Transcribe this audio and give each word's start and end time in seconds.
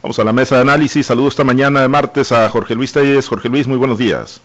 Vamos 0.00 0.16
a 0.20 0.24
la 0.24 0.32
mesa 0.32 0.54
de 0.54 0.60
análisis. 0.60 1.06
Saludos 1.06 1.32
esta 1.32 1.42
mañana 1.42 1.82
de 1.82 1.88
martes 1.88 2.30
a 2.30 2.48
Jorge 2.48 2.76
Luis 2.76 2.92
Telles. 2.92 3.26
Jorge 3.26 3.48
Luis, 3.48 3.66
muy 3.66 3.76
buenos 3.76 3.98
días. 3.98 4.40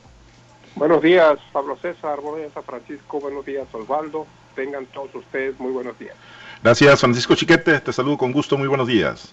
Buenos 0.75 0.99
días, 1.03 1.37
Pablo 1.51 1.77
César. 1.79 2.19
Buenos 2.21 2.39
días 2.39 2.57
a 2.57 2.63
Francisco. 2.63 3.19
Buenos 3.19 3.45
días, 3.45 3.67
Osvaldo. 3.71 4.25
Tengan 4.55 4.87
todos 4.87 5.13
ustedes 5.13 5.59
muy 5.59 5.71
buenos 5.71 5.97
días. 5.99 6.15
Gracias, 6.63 6.99
Francisco 6.99 7.35
Chiquete. 7.35 7.79
Te 7.81 7.93
saludo 7.93 8.17
con 8.17 8.31
gusto. 8.31 8.57
Muy 8.57 8.67
buenos 8.67 8.87
días. 8.87 9.31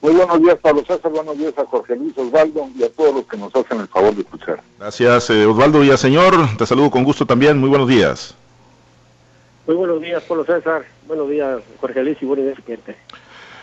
Muy 0.00 0.14
buenos 0.14 0.40
días, 0.40 0.56
Pablo 0.56 0.84
César. 0.86 1.12
Buenos 1.12 1.36
días 1.36 1.52
a 1.58 1.66
Jorge 1.66 1.96
Luis 1.96 2.16
Osvaldo 2.16 2.70
y 2.74 2.84
a 2.84 2.90
todos 2.90 3.14
los 3.14 3.26
que 3.26 3.36
nos 3.36 3.54
hacen 3.54 3.80
el 3.80 3.88
favor 3.88 4.14
de 4.14 4.22
escuchar. 4.22 4.62
Gracias, 4.78 5.28
eh, 5.28 5.44
Osvaldo 5.44 5.80
Villaseñor. 5.80 6.56
Te 6.56 6.64
saludo 6.64 6.90
con 6.90 7.04
gusto 7.04 7.26
también. 7.26 7.58
Muy 7.58 7.68
buenos 7.68 7.88
días. 7.88 8.34
Muy 9.66 9.76
buenos 9.76 10.00
días, 10.00 10.22
Pablo 10.22 10.46
César. 10.46 10.86
Buenos 11.06 11.28
días, 11.28 11.60
Jorge 11.78 12.02
Luis 12.02 12.16
y 12.22 12.24
buenos 12.24 12.46
días, 12.46 12.56
Chiquete. 12.56 12.96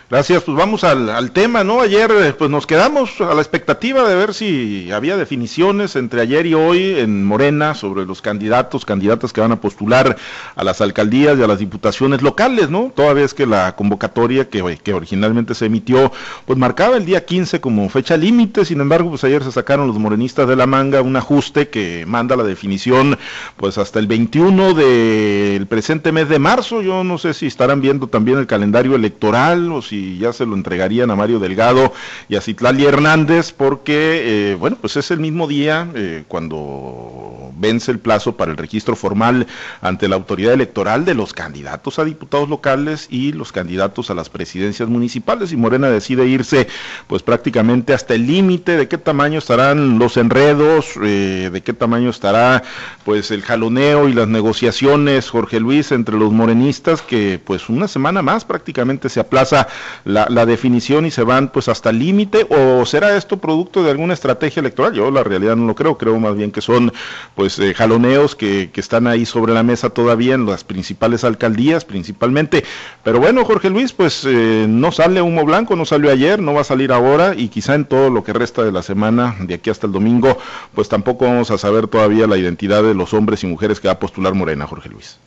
Gracias, 0.09 0.41
pues 0.41 0.57
vamos 0.57 0.83
al, 0.83 1.29
tema, 1.33 1.63
¿no? 1.63 1.81
Ayer 1.81 2.09
eh, 2.09 2.33
pues 2.33 2.49
nos 2.49 2.65
quedamos 2.65 3.21
a 3.21 3.31
la 3.35 3.41
expectativa 3.41 4.09
de 4.09 4.15
ver 4.15 4.33
si 4.33 4.91
había 4.91 5.15
definiciones 5.17 5.95
entre 5.95 6.21
ayer 6.21 6.47
y 6.47 6.55
hoy 6.55 6.95
en 6.97 7.23
Morena 7.23 7.75
sobre 7.75 8.07
los 8.07 8.19
candidatos, 8.19 8.85
candidatas 8.85 9.33
que 9.33 9.41
van 9.41 9.51
a 9.51 9.61
postular 9.61 10.17
a 10.55 10.63
las 10.63 10.81
alcaldías 10.81 11.37
y 11.37 11.43
a 11.43 11.47
las 11.47 11.59
diputaciones 11.59 12.23
locales, 12.23 12.71
¿no? 12.71 12.91
Toda 12.95 13.13
vez 13.13 13.35
que 13.35 13.45
la 13.45 13.75
convocatoria 13.75 14.49
que 14.49 14.63
originalmente 14.63 15.53
se 15.53 15.67
emitió 15.67 16.11
pues 16.47 16.57
marcaba 16.57 16.97
el 16.97 17.05
día 17.05 17.23
15 17.23 17.61
como 17.61 17.87
fecha 17.87 18.17
límite, 18.17 18.65
sin 18.65 18.81
embargo 18.81 19.11
pues 19.11 19.23
ayer 19.25 19.43
se 19.43 19.51
sacaron 19.51 19.85
los 19.85 19.99
morenistas 19.99 20.47
de 20.47 20.55
la 20.55 20.65
manga 20.65 21.03
un 21.03 21.17
ajuste 21.17 21.69
que 21.69 22.05
manda 22.07 22.35
la 22.35 22.43
definición 22.43 23.15
pues 23.57 23.77
hasta 23.77 23.99
el 23.99 24.07
21 24.07 24.73
del 24.73 25.67
presente 25.67 26.11
mes 26.11 26.29
de 26.29 26.39
marzo, 26.39 26.81
yo 26.81 27.03
no 27.03 27.19
sé 27.19 27.35
si 27.35 27.45
estarán 27.45 27.79
viendo 27.79 28.07
también 28.07 28.39
el 28.39 28.47
calendario 28.47 28.95
electoral 28.95 29.71
o 29.71 29.83
si 29.83 29.98
ya 30.19 30.33
se 30.33 30.45
lo 30.45 30.55
entregarían 30.55 31.11
a 31.11 31.15
Mario 31.15 31.39
Delgado 31.39 31.93
y 32.27 32.35
a 32.35 32.41
Citlali 32.41 32.85
Hernández, 32.85 33.51
porque, 33.51 34.51
eh, 34.51 34.55
bueno, 34.55 34.77
pues 34.79 34.97
es 34.97 35.11
el 35.11 35.19
mismo 35.19 35.47
día 35.47 35.89
eh, 35.95 36.23
cuando 36.27 37.38
vence 37.59 37.91
el 37.91 37.99
plazo 37.99 38.37
para 38.37 38.51
el 38.51 38.57
registro 38.57 38.95
formal 38.95 39.47
ante 39.81 40.07
la 40.07 40.15
autoridad 40.15 40.53
electoral 40.53 41.05
de 41.05 41.13
los 41.13 41.33
candidatos 41.33 41.99
a 41.99 42.05
diputados 42.05 42.49
locales 42.49 43.07
y 43.09 43.33
los 43.33 43.51
candidatos 43.51 44.09
a 44.09 44.13
las 44.13 44.29
presidencias 44.29 44.89
municipales. 44.89 45.51
Y 45.51 45.57
Morena 45.57 45.89
decide 45.89 46.25
irse 46.25 46.67
pues 47.07 47.23
prácticamente 47.23 47.93
hasta 47.93 48.15
el 48.15 48.27
límite. 48.27 48.77
De 48.77 48.87
qué 48.87 48.97
tamaño 48.97 49.39
estarán 49.39 49.99
los 49.99 50.17
enredos, 50.17 50.91
eh, 51.03 51.49
de 51.51 51.61
qué 51.61 51.73
tamaño 51.73 52.09
estará 52.09 52.63
pues 53.03 53.31
el 53.31 53.41
jaloneo 53.41 54.07
y 54.07 54.13
las 54.13 54.27
negociaciones, 54.27 55.29
Jorge 55.29 55.59
Luis, 55.59 55.91
entre 55.91 56.17
los 56.17 56.31
morenistas 56.31 57.01
que 57.01 57.39
pues 57.43 57.69
una 57.69 57.87
semana 57.87 58.21
más 58.21 58.45
prácticamente 58.45 59.09
se 59.09 59.19
aplaza 59.19 59.67
la, 60.05 60.27
la 60.29 60.45
definición 60.45 61.05
y 61.05 61.11
se 61.11 61.23
van 61.23 61.49
pues 61.49 61.67
hasta 61.67 61.89
el 61.89 61.99
límite 61.99 62.47
o 62.49 62.85
será 62.85 63.17
esto 63.17 63.37
producto 63.37 63.83
de 63.83 63.91
alguna 63.91 64.13
estrategia 64.13 64.59
electoral? 64.59 64.93
Yo 64.93 65.11
la 65.11 65.23
realidad 65.23 65.55
no 65.55 65.65
lo 65.65 65.75
creo, 65.75 65.97
creo 65.97 66.19
más 66.19 66.35
bien 66.35 66.51
que 66.51 66.61
son 66.61 66.91
pues 67.35 67.48
eh, 67.57 67.73
jaloneos 67.73 68.35
que, 68.35 68.69
que, 68.71 68.81
están 68.81 69.07
ahí 69.07 69.25
sobre 69.25 69.53
la 69.53 69.63
mesa 69.63 69.89
todavía 69.89 70.35
en 70.35 70.45
las 70.45 70.63
principales 70.63 71.23
alcaldías 71.23 71.85
principalmente. 71.85 72.63
Pero 73.03 73.19
bueno, 73.19 73.45
Jorge 73.45 73.69
Luis, 73.69 73.93
pues 73.93 74.25
eh, 74.25 74.65
no 74.67 74.91
sale 74.91 75.21
humo 75.21 75.45
blanco, 75.45 75.75
no 75.75 75.85
salió 75.85 76.11
ayer, 76.11 76.39
no 76.39 76.53
va 76.53 76.61
a 76.61 76.65
salir 76.65 76.91
ahora 76.91 77.33
y 77.35 77.47
quizá 77.49 77.75
en 77.75 77.85
todo 77.85 78.09
lo 78.09 78.23
que 78.23 78.33
resta 78.33 78.63
de 78.63 78.71
la 78.71 78.83
semana, 78.83 79.35
de 79.39 79.55
aquí 79.55 79.69
hasta 79.69 79.87
el 79.87 79.93
domingo, 79.93 80.37
pues 80.75 80.89
tampoco 80.89 81.25
vamos 81.25 81.49
a 81.49 81.57
saber 81.57 81.87
todavía 81.87 82.27
la 82.27 82.37
identidad 82.37 82.83
de 82.83 82.93
los 82.93 83.13
hombres 83.13 83.43
y 83.43 83.47
mujeres 83.47 83.79
que 83.79 83.87
va 83.87 83.93
a 83.93 83.99
postular 83.99 84.33
Morena, 84.33 84.67
Jorge 84.67 84.89
Luis. 84.89 85.19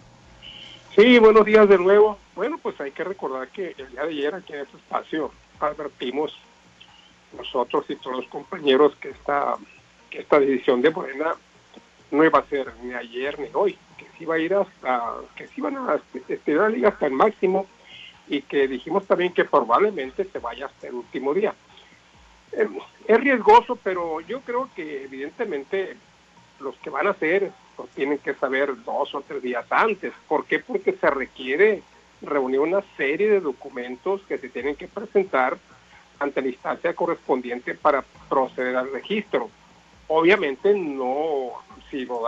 Sí, 0.95 1.19
buenos 1.19 1.47
días 1.47 1.69
de 1.69 1.79
nuevo. 1.79 2.19
Bueno, 2.37 2.59
pues 2.63 2.79
hay 2.81 2.91
que 2.91 3.03
recordar 3.03 3.49
que 3.49 3.75
el 3.79 3.91
día 3.91 4.03
de 4.03 4.11
ayer 4.11 4.35
aquí 4.35 4.53
en 4.53 4.61
este 4.61 4.77
espacio 4.77 5.33
advertimos 5.59 6.37
nosotros 7.37 7.87
y 7.89 7.97
todos 7.97 8.17
los 8.17 8.27
compañeros 8.27 8.95
que 9.01 9.11
esta, 9.11 9.57
que 10.11 10.21
esta 10.21 10.39
decisión 10.39 10.83
de 10.83 10.91
Morena 10.91 11.35
no 12.13 12.25
iba 12.25 12.39
a 12.39 12.47
ser 12.47 12.73
ni 12.83 12.95
ayer 12.95 13.39
ni 13.41 13.49
hoy, 13.55 13.77
que 13.97 14.05
se 14.17 14.23
iba 14.23 14.37
a 14.37 14.39
ir 14.39 14.55
hasta, 14.55 15.15
que 15.35 15.49
se 15.49 15.55
iban 15.57 15.77
a 15.77 16.01
estirar 16.29 16.71
la 16.71 16.77
liga 16.77 16.89
hasta 16.91 17.07
el 17.07 17.13
máximo 17.13 17.67
y 18.29 18.43
que 18.43 18.69
dijimos 18.69 19.07
también 19.07 19.33
que 19.33 19.45
probablemente 19.45 20.25
se 20.25 20.39
vaya 20.39 20.67
hasta 20.67 20.89
el 20.89 20.95
último 20.95 21.35
día. 21.35 21.55
Es 23.09 23.21
riesgoso, 23.21 23.77
pero 23.83 24.21
yo 24.21 24.43
creo 24.43 24.69
que 24.77 25.05
evidentemente 25.05 25.97
los 26.61 26.77
que 26.77 26.91
van 26.91 27.07
a 27.07 27.11
hacer 27.11 27.51
pues 27.77 27.91
tienen 27.91 28.19
que 28.19 28.35
saber 28.35 28.83
dos 28.85 29.15
o 29.15 29.23
tres 29.23 29.43
días 29.43 29.65
antes. 29.71 30.13
¿Por 30.29 30.45
qué? 30.45 30.59
Porque 30.59 30.93
se 30.93 31.11
requiere 31.11 31.83
reunir 32.21 32.61
una 32.61 32.83
serie 32.97 33.29
de 33.29 33.41
documentos 33.41 34.21
que 34.29 34.37
se 34.39 34.51
tienen 34.51 34.77
que 34.77 34.87
presentar 34.87 35.57
ante 36.19 36.43
la 36.43 36.49
instancia 36.49 36.95
correspondiente 36.95 37.75
para 37.75 38.05
proceder 38.29 38.77
al 38.77 38.93
registro. 38.93 39.51
Obviamente 40.09 40.75
no, 40.75 41.53
si 41.93 42.05
lo, 42.07 42.25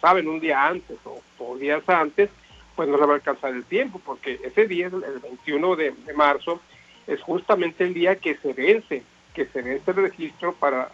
saben 0.00 0.28
un 0.28 0.40
día 0.40 0.66
antes 0.66 0.98
o 1.04 1.20
dos 1.38 1.58
días 1.58 1.82
antes, 1.88 2.30
pues 2.74 2.88
no 2.88 2.98
se 2.98 3.06
va 3.06 3.12
a 3.14 3.16
alcanzar 3.16 3.54
el 3.54 3.64
tiempo, 3.64 4.00
porque 4.04 4.38
ese 4.44 4.66
día, 4.66 4.86
el 4.86 5.20
21 5.20 5.76
de, 5.76 5.90
de 5.92 6.12
marzo, 6.12 6.60
es 7.06 7.20
justamente 7.22 7.84
el 7.84 7.94
día 7.94 8.16
que 8.16 8.34
se 8.36 8.52
vence, 8.52 9.02
que 9.34 9.46
se 9.46 9.62
vence 9.62 9.90
el 9.90 9.96
registro 9.96 10.52
para 10.52 10.90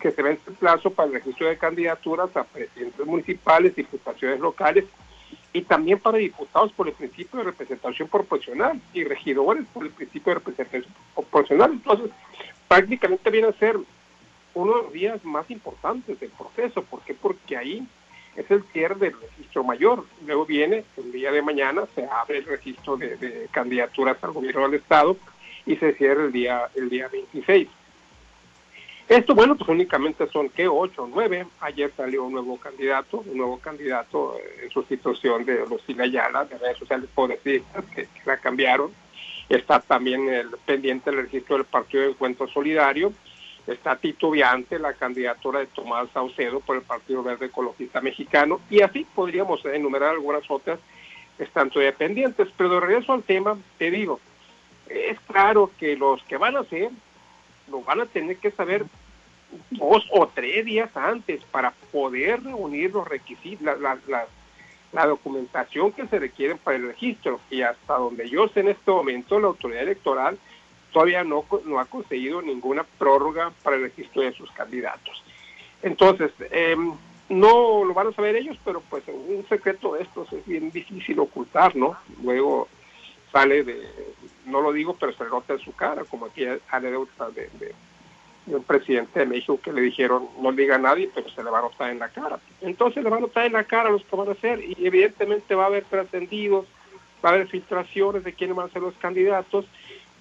que 0.00 0.10
se 0.10 0.22
vence 0.22 0.42
el 0.48 0.54
plazo 0.56 0.90
para 0.90 1.08
el 1.08 1.14
registro 1.14 1.46
de 1.46 1.58
candidaturas 1.58 2.34
a 2.36 2.44
presidentes 2.44 3.06
municipales, 3.06 3.76
diputaciones 3.76 4.40
locales 4.40 4.84
y 5.52 5.62
también 5.62 5.98
para 5.98 6.18
diputados 6.18 6.72
por 6.72 6.88
el 6.88 6.94
principio 6.94 7.38
de 7.38 7.44
representación 7.44 8.08
proporcional 8.08 8.80
y 8.94 9.04
regidores 9.04 9.64
por 9.72 9.84
el 9.84 9.90
principio 9.90 10.30
de 10.30 10.38
representación 10.40 10.94
proporcional. 11.14 11.72
Entonces, 11.72 12.10
prácticamente 12.68 13.30
viene 13.30 13.48
a 13.48 13.52
ser 13.52 13.76
uno 14.54 14.76
de 14.76 14.82
los 14.82 14.92
días 14.92 15.24
más 15.24 15.50
importantes 15.50 16.18
del 16.20 16.30
proceso. 16.30 16.82
¿Por 16.82 17.00
qué? 17.02 17.14
Porque 17.14 17.56
ahí 17.56 17.86
es 18.36 18.50
el 18.50 18.62
cierre 18.72 18.96
del 18.96 19.20
registro 19.20 19.64
mayor. 19.64 20.04
Luego 20.26 20.46
viene, 20.46 20.84
el 20.96 21.12
día 21.12 21.30
de 21.30 21.42
mañana, 21.42 21.84
se 21.94 22.06
abre 22.06 22.38
el 22.38 22.44
registro 22.44 22.96
de, 22.96 23.48
candidaturas 23.50 24.16
al 24.22 24.32
gobierno 24.32 24.62
del 24.62 24.80
Estado 24.80 25.16
y 25.66 25.76
se 25.76 25.94
cierra 25.94 26.24
el 26.24 26.32
día, 26.32 26.68
el 26.74 26.88
día 26.88 27.08
26. 27.08 27.68
Esto, 29.08 29.34
bueno, 29.34 29.56
pues 29.56 29.68
únicamente 29.68 30.26
son, 30.28 30.48
¿qué? 30.48 30.68
Ocho 30.68 31.02
o 31.02 31.06
nueve. 31.08 31.46
Ayer 31.60 31.92
salió 31.96 32.24
un 32.24 32.32
nuevo 32.32 32.56
candidato, 32.56 33.22
un 33.26 33.36
nuevo 33.36 33.58
candidato 33.58 34.36
en 34.62 34.70
sustitución 34.70 35.44
de 35.44 35.66
Lucila 35.66 36.04
Ayala, 36.04 36.44
de 36.44 36.56
redes 36.56 36.78
sociales 36.78 37.10
progresistas, 37.14 37.84
que, 37.94 38.02
que 38.04 38.20
la 38.24 38.38
cambiaron. 38.38 38.90
Está 39.48 39.80
también 39.80 40.28
el 40.28 40.48
pendiente 40.64 41.10
del 41.10 41.24
registro 41.24 41.56
del 41.56 41.66
Partido 41.66 42.04
de 42.04 42.10
Encuentro 42.10 42.48
Solidario. 42.48 43.12
Está 43.66 43.96
titubeante 43.96 44.78
la 44.78 44.94
candidatura 44.94 45.60
de 45.60 45.66
Tomás 45.66 46.08
Saucedo 46.12 46.60
por 46.60 46.76
el 46.76 46.82
Partido 46.82 47.22
Verde 47.22 47.46
Ecologista 47.46 48.00
Mexicano. 48.00 48.60
Y 48.68 48.82
así 48.82 49.06
podríamos 49.14 49.64
enumerar 49.64 50.10
algunas 50.10 50.42
otras 50.50 50.80
que 51.36 51.44
están 51.44 51.70
todavía 51.70 51.94
pendientes. 51.94 52.48
Pero 52.56 52.70
de 52.70 52.80
regreso 52.80 53.12
al 53.12 53.22
tema, 53.22 53.56
te 53.78 53.90
digo, 53.90 54.18
es 54.88 55.18
claro 55.20 55.70
que 55.78 55.96
los 55.96 56.22
que 56.24 56.36
van 56.36 56.56
a 56.56 56.64
ser 56.64 56.90
lo 57.70 57.82
van 57.82 58.00
a 58.00 58.06
tener 58.06 58.36
que 58.38 58.50
saber 58.50 58.84
dos 59.70 60.04
o 60.10 60.26
tres 60.28 60.64
días 60.64 60.90
antes 60.96 61.44
para 61.44 61.72
poder 61.92 62.42
reunir 62.42 62.92
los 62.92 63.06
requisitos, 63.06 63.64
la, 63.64 63.76
la, 63.76 63.98
la, 64.08 64.26
la, 64.92 65.06
documentación 65.06 65.92
que 65.92 66.06
se 66.06 66.18
requieren 66.18 66.58
para 66.58 66.76
el 66.76 66.86
registro. 66.88 67.40
Y 67.50 67.62
hasta 67.62 67.94
donde 67.94 68.28
yo 68.28 68.48
sé 68.48 68.60
en 68.60 68.68
este 68.68 68.90
momento, 68.90 69.38
la 69.38 69.48
autoridad 69.48 69.82
electoral 69.82 70.38
todavía 70.92 71.24
no, 71.24 71.44
no 71.64 71.80
ha 71.80 71.86
conseguido 71.86 72.42
ninguna 72.42 72.84
prórroga 72.84 73.52
para 73.62 73.76
el 73.76 73.82
registro 73.82 74.22
de 74.22 74.32
sus 74.32 74.50
candidatos. 74.52 75.22
Entonces, 75.82 76.32
eh, 76.50 76.76
no 77.28 77.84
lo 77.84 77.94
van 77.94 78.08
a 78.08 78.12
saber 78.12 78.36
ellos, 78.36 78.58
pero 78.64 78.82
pues 78.88 79.02
un 79.08 79.44
secreto 79.48 79.94
de 79.94 80.02
estos 80.02 80.32
es 80.32 80.46
bien 80.46 80.70
difícil 80.70 81.18
ocultar, 81.18 81.74
¿no? 81.74 81.96
Luego 82.22 82.68
sale 83.32 83.64
de, 83.64 83.88
no 84.46 84.60
lo 84.60 84.72
digo, 84.72 84.94
pero 84.98 85.12
se 85.12 85.24
nota 85.24 85.54
en 85.54 85.60
su 85.60 85.72
cara, 85.72 86.04
como 86.04 86.26
aquí 86.26 86.44
anécdota 86.70 87.30
de, 87.30 87.48
de, 87.58 87.74
un 88.46 88.64
presidente 88.64 89.20
de 89.20 89.26
México 89.26 89.58
que 89.62 89.72
le 89.72 89.80
dijeron, 89.80 90.28
no 90.40 90.52
diga 90.52 90.74
a 90.74 90.78
nadie, 90.78 91.10
pero 91.14 91.30
se 91.30 91.42
le 91.42 91.50
va 91.50 91.60
a 91.60 91.62
notar 91.62 91.90
en 91.90 92.00
la 92.00 92.08
cara. 92.08 92.38
Entonces 92.60 93.02
le 93.02 93.08
va 93.08 93.16
a 93.16 93.20
notar 93.20 93.46
en 93.46 93.52
la 93.52 93.64
cara 93.64 93.88
los 93.88 94.04
que 94.04 94.16
van 94.16 94.28
a 94.28 94.32
hacer, 94.32 94.60
y 94.60 94.76
evidentemente 94.84 95.54
va 95.54 95.64
a 95.64 95.68
haber 95.68 95.84
trascendidos, 95.84 96.66
va 97.24 97.30
a 97.30 97.32
haber 97.34 97.48
filtraciones 97.48 98.24
de 98.24 98.34
quiénes 98.34 98.56
van 98.56 98.68
a 98.68 98.72
ser 98.72 98.82
los 98.82 98.94
candidatos, 98.94 99.64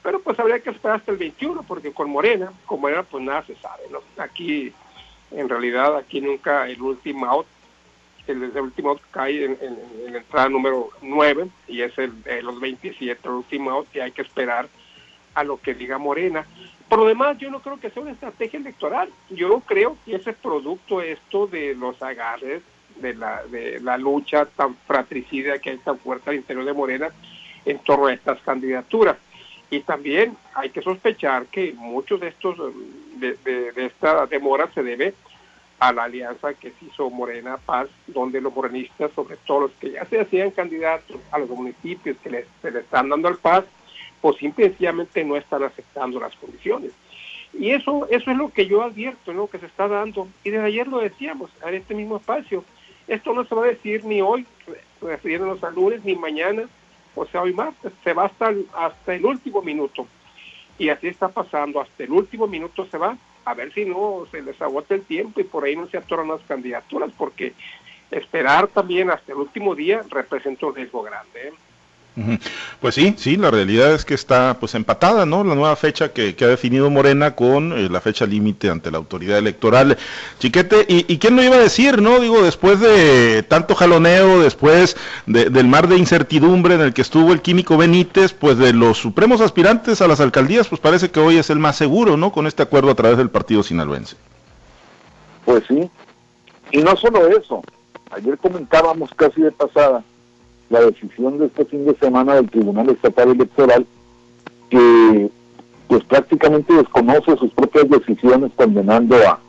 pero 0.03 0.19
pues 0.21 0.39
habría 0.39 0.59
que 0.59 0.71
esperar 0.71 0.97
hasta 0.97 1.11
el 1.11 1.17
21, 1.17 1.63
porque 1.63 1.91
con 1.91 2.09
Morena, 2.09 2.51
con 2.65 2.81
Morena 2.81 3.03
pues 3.03 3.23
nada 3.23 3.43
se 3.45 3.55
sabe, 3.55 3.83
¿no? 3.91 3.99
Aquí, 4.17 4.73
en 5.31 5.49
realidad, 5.49 5.95
aquí 5.95 6.21
nunca 6.21 6.67
el 6.67 6.81
último 6.81 7.25
out 7.27 7.45
el, 8.27 8.43
el 8.43 8.57
último 8.57 8.99
cae 9.11 9.45
en, 9.45 9.57
en, 9.61 10.13
la 10.13 10.19
entrada 10.19 10.49
número 10.49 10.89
9 11.01 11.47
y 11.67 11.81
es 11.81 11.97
el, 11.97 12.21
de 12.23 12.41
los 12.41 12.59
27, 12.59 13.19
el 13.27 13.33
último 13.33 13.85
que 13.91 14.01
hay 14.01 14.11
que 14.11 14.21
esperar 14.21 14.69
a 15.33 15.43
lo 15.43 15.57
que 15.57 15.73
diga 15.73 15.97
Morena. 15.97 16.45
Por 16.89 16.99
lo 16.99 17.07
demás, 17.07 17.37
yo 17.37 17.49
no 17.49 17.61
creo 17.61 17.79
que 17.79 17.89
sea 17.89 18.01
una 18.03 18.11
estrategia 18.11 18.59
electoral. 18.59 19.09
Yo 19.29 19.61
creo 19.61 19.97
que 20.05 20.15
ese 20.15 20.33
producto 20.33 21.01
esto 21.01 21.47
de 21.47 21.73
los 21.73 22.01
agarres, 22.01 22.61
de 22.97 23.13
la, 23.15 23.43
de 23.45 23.79
la 23.79 23.97
lucha 23.97 24.45
tan 24.45 24.75
fratricida 24.75 25.59
que 25.59 25.71
hay 25.71 25.77
tan 25.77 25.97
fuerte 25.99 26.29
al 26.29 26.35
interior 26.35 26.65
de 26.65 26.73
Morena 26.73 27.09
en 27.65 27.79
torno 27.79 28.07
a 28.07 28.13
estas 28.13 28.41
candidaturas. 28.41 29.17
Y 29.71 29.79
también 29.79 30.37
hay 30.53 30.69
que 30.69 30.83
sospechar 30.83 31.47
que 31.47 31.73
muchos 31.73 32.19
de 32.19 32.27
estos, 32.27 32.57
de, 33.15 33.35
de 33.43 33.85
esta 33.85 34.27
demora 34.27 34.69
se 34.73 34.83
debe 34.83 35.15
a 35.81 35.91
la 35.91 36.03
alianza 36.03 36.53
que 36.53 36.69
se 36.69 36.85
hizo 36.85 37.09
Morena 37.09 37.57
Paz, 37.57 37.89
donde 38.05 38.39
los 38.39 38.53
morenistas, 38.53 39.11
sobre 39.15 39.37
todo 39.37 39.61
los 39.61 39.71
que 39.71 39.89
ya 39.89 40.05
se 40.05 40.21
hacían 40.21 40.51
candidatos 40.51 41.17
a 41.31 41.39
los 41.39 41.49
municipios 41.49 42.17
que 42.17 42.29
les, 42.29 42.45
se 42.61 42.69
le 42.69 42.81
están 42.81 43.09
dando 43.09 43.27
al 43.27 43.37
Paz, 43.37 43.65
pues 44.21 44.37
simplemente 44.37 45.23
no 45.23 45.35
están 45.35 45.63
aceptando 45.63 46.19
las 46.19 46.35
condiciones. 46.35 46.91
Y 47.51 47.71
eso, 47.71 48.07
eso 48.11 48.29
es 48.29 48.37
lo 48.37 48.49
que 48.53 48.67
yo 48.67 48.83
advierto, 48.83 49.33
lo 49.33 49.49
que 49.49 49.57
se 49.57 49.65
está 49.65 49.87
dando. 49.87 50.27
Y 50.43 50.51
desde 50.51 50.65
ayer 50.65 50.87
lo 50.87 50.99
decíamos, 50.99 51.49
en 51.65 51.73
este 51.73 51.95
mismo 51.95 52.17
espacio. 52.17 52.63
Esto 53.07 53.33
no 53.33 53.43
se 53.43 53.55
va 53.55 53.63
a 53.63 53.69
decir 53.69 54.05
ni 54.05 54.21
hoy, 54.21 54.45
refiriéndonos 55.01 55.63
a 55.63 55.71
lunes, 55.71 56.05
ni 56.05 56.15
mañana, 56.15 56.69
o 57.15 57.25
sea, 57.25 57.41
hoy 57.41 57.53
más, 57.53 57.73
se 58.03 58.13
va 58.13 58.25
hasta 58.25 58.53
hasta 58.73 59.13
el 59.13 59.25
último 59.25 59.61
minuto. 59.61 60.07
Y 60.77 60.89
así 60.89 61.07
está 61.07 61.27
pasando, 61.27 61.81
hasta 61.81 62.03
el 62.03 62.11
último 62.11 62.47
minuto 62.47 62.85
se 62.85 62.97
va 62.97 63.17
a 63.45 63.53
ver 63.53 63.73
si 63.73 63.85
no 63.85 64.25
se 64.31 64.41
les 64.41 64.61
agota 64.61 64.95
el 64.95 65.03
tiempo 65.03 65.39
y 65.39 65.43
por 65.43 65.63
ahí 65.63 65.75
no 65.75 65.87
se 65.87 65.97
atoran 65.97 66.27
las 66.27 66.41
candidaturas, 66.41 67.11
porque 67.17 67.53
esperar 68.09 68.67
también 68.67 69.09
hasta 69.09 69.31
el 69.31 69.39
último 69.39 69.75
día 69.75 70.01
representa 70.09 70.67
un 70.67 70.75
riesgo 70.75 71.01
grande. 71.01 71.47
¿eh? 71.47 71.53
Pues 72.81 72.95
sí, 72.95 73.15
sí, 73.17 73.37
la 73.37 73.51
realidad 73.51 73.93
es 73.93 74.03
que 74.03 74.13
está 74.13 74.57
pues 74.59 74.75
empatada, 74.75 75.25
¿no? 75.25 75.45
La 75.45 75.55
nueva 75.55 75.75
fecha 75.77 76.11
que, 76.11 76.35
ha 76.41 76.47
definido 76.47 76.89
Morena 76.89 77.35
con 77.35 77.71
eh, 77.71 77.87
la 77.89 78.01
fecha 78.01 78.25
límite 78.25 78.69
ante 78.69 78.91
la 78.91 78.97
autoridad 78.97 79.37
electoral. 79.37 79.97
Chiquete, 80.39 80.85
¿y, 80.89 81.17
quién 81.19 81.37
lo 81.37 81.43
iba 81.43 81.55
a 81.55 81.59
decir, 81.59 82.01
no? 82.01 82.19
Digo, 82.19 82.41
después 82.43 82.81
de 82.81 83.43
tanto 83.43 83.75
jaloneo, 83.75 84.41
después 84.41 84.97
del 85.25 85.67
mar 85.67 85.87
de 85.87 85.97
incertidumbre 85.97 86.75
en 86.75 86.81
el 86.81 86.93
que 86.93 87.01
estuvo 87.01 87.31
el 87.31 87.41
químico 87.41 87.77
Benítez, 87.77 88.33
pues 88.33 88.57
de 88.57 88.73
los 88.73 88.97
supremos 88.97 89.39
aspirantes 89.39 90.01
a 90.01 90.07
las 90.07 90.19
alcaldías, 90.19 90.67
pues 90.67 90.81
parece 90.81 91.11
que 91.11 91.21
hoy 91.21 91.37
es 91.37 91.49
el 91.49 91.59
más 91.59 91.77
seguro, 91.77 92.17
¿no? 92.17 92.33
Con 92.33 92.45
este 92.45 92.63
acuerdo 92.63 92.91
a 92.91 92.95
través 92.95 93.17
del 93.17 93.29
partido 93.29 93.63
sinaloense. 93.63 94.17
Pues 95.45 95.63
sí, 95.67 95.89
y 96.71 96.79
no 96.79 96.95
solo 96.97 97.27
eso, 97.27 97.61
ayer 98.11 98.37
comentábamos 98.37 99.09
casi 99.15 99.41
de 99.41 99.51
pasada 99.51 100.03
la 100.71 100.81
decisión 100.81 101.37
de 101.37 101.47
este 101.47 101.65
fin 101.65 101.85
de 101.85 101.95
semana 101.95 102.35
del 102.35 102.49
Tribunal 102.49 102.89
Estatal 102.89 103.29
Electoral 103.29 103.85
que 104.69 105.29
pues 105.87 106.03
prácticamente 106.05 106.73
desconoce 106.73 107.35
sus 107.35 107.51
propias 107.51 107.89
decisiones 107.89 108.51
condenando 108.55 109.17
a, 109.17 109.39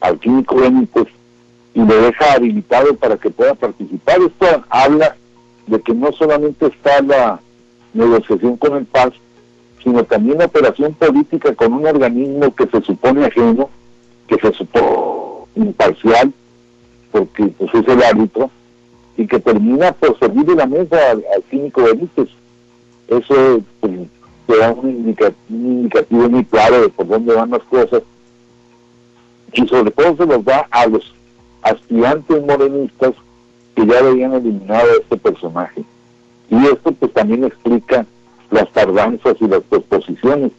al 0.00 0.18
químico 0.20 0.54
Benítez 0.54 1.08
y 1.74 1.80
le 1.82 1.94
deja 1.96 2.32
habilitado 2.34 2.94
para 2.94 3.16
que 3.16 3.30
pueda 3.30 3.54
participar. 3.54 4.20
Esto 4.20 4.64
habla 4.70 5.16
de 5.66 5.80
que 5.80 5.92
no 5.92 6.12
solamente 6.12 6.66
está 6.66 7.02
la 7.02 7.40
negociación 7.92 8.56
con 8.56 8.76
el 8.76 8.86
PAS, 8.86 9.10
sino 9.82 10.04
también 10.04 10.38
la 10.38 10.46
operación 10.46 10.94
política 10.94 11.52
con 11.54 11.72
un 11.72 11.86
organismo 11.86 12.54
que 12.54 12.66
se 12.66 12.80
supone 12.82 13.26
ajeno, 13.26 13.68
que 14.28 14.36
se 14.36 14.52
supone 14.52 15.46
imparcial, 15.56 16.32
porque 17.10 17.46
pues, 17.58 17.74
es 17.74 17.88
el 17.88 18.02
árbitro, 18.02 18.50
y 19.18 19.26
que 19.26 19.40
termina 19.40 19.92
por 19.92 20.16
servir 20.20 20.46
de 20.46 20.54
la 20.54 20.66
mesa 20.66 21.10
al, 21.10 21.24
cínico 21.50 21.82
Benítez. 21.82 22.28
Eso 23.08 23.60
pues, 23.80 23.92
te 24.46 24.56
da 24.56 24.70
un, 24.70 24.90
indicativo 25.48 26.28
muy 26.30 26.44
claro 26.44 26.82
de 26.82 26.88
por 26.88 27.08
dónde 27.08 27.34
van 27.34 27.50
las 27.50 27.62
cosas 27.64 28.02
y 29.52 29.66
sobre 29.66 29.90
todo 29.90 30.16
se 30.16 30.24
los 30.24 30.44
da 30.44 30.68
a 30.70 30.86
los 30.86 31.12
aspirantes 31.62 32.46
morenistas 32.46 33.12
que 33.74 33.86
ya 33.86 33.98
habían 33.98 34.34
eliminado 34.34 34.88
a 34.88 34.96
este 35.00 35.16
personaje. 35.16 35.82
Y 36.48 36.66
esto 36.66 36.92
pues 36.92 37.12
también 37.12 37.42
explica 37.42 38.06
las 38.50 38.70
tardanzas 38.72 39.34
y 39.40 39.48
las 39.48 39.62
proposiciones. 39.62 40.52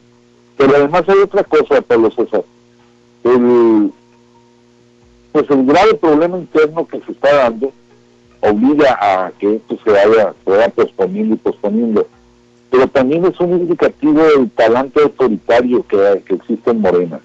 Pero 0.57 0.75
además 0.75 1.03
hay 1.07 1.19
otra 1.19 1.45
cosa, 1.45 1.81
Pablo 1.81 2.12
César. 2.12 2.44
El, 3.23 3.94
pues 5.31 5.50
el 5.50 5.65
grave 5.65 5.94
problema 5.95 6.38
interno 6.38 6.85
que 6.85 7.00
se 7.00 7.13
está 7.13 7.33
dando 7.35 7.71
obliga 8.41 8.97
a 9.01 9.31
que 9.31 9.56
esto 9.56 9.77
se 9.83 9.91
vaya, 9.91 10.33
se 10.45 10.69
posponiendo 10.71 11.36
y 11.36 11.38
posponiendo. 11.38 12.07
Pero 12.69 12.88
también 12.88 13.25
es 13.25 13.39
un 13.39 13.51
indicativo 13.51 14.24
del 14.24 14.50
talante 14.51 15.01
autoritario 15.01 15.86
que, 15.88 16.24
existe 16.27 16.71
en 16.71 16.81
Morena. 16.81 17.19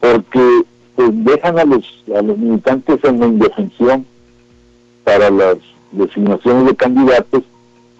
Porque 0.00 0.62
pues, 0.96 1.10
dejan 1.12 1.58
a 1.58 1.64
los, 1.64 2.04
a 2.16 2.22
los 2.22 2.38
militantes 2.38 2.98
en 3.04 3.20
la 3.20 3.26
indefensión 3.26 4.06
para 5.04 5.30
las 5.30 5.56
designaciones 5.92 6.66
de 6.66 6.76
candidatos 6.76 7.42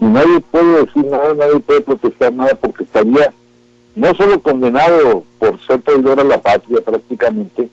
y 0.00 0.04
nadie 0.04 0.40
puede 0.50 0.84
decir 0.84 1.04
nada, 1.06 1.34
nadie 1.34 1.60
puede 1.60 1.80
protestar 1.82 2.32
nada 2.32 2.54
porque 2.54 2.84
estaría 2.84 3.32
no 3.94 4.14
solo 4.14 4.40
condenado 4.40 5.24
por 5.38 5.60
ser 5.66 5.82
traidor 5.82 6.20
a 6.20 6.24
la 6.24 6.40
patria 6.40 6.80
prácticamente, 6.80 7.68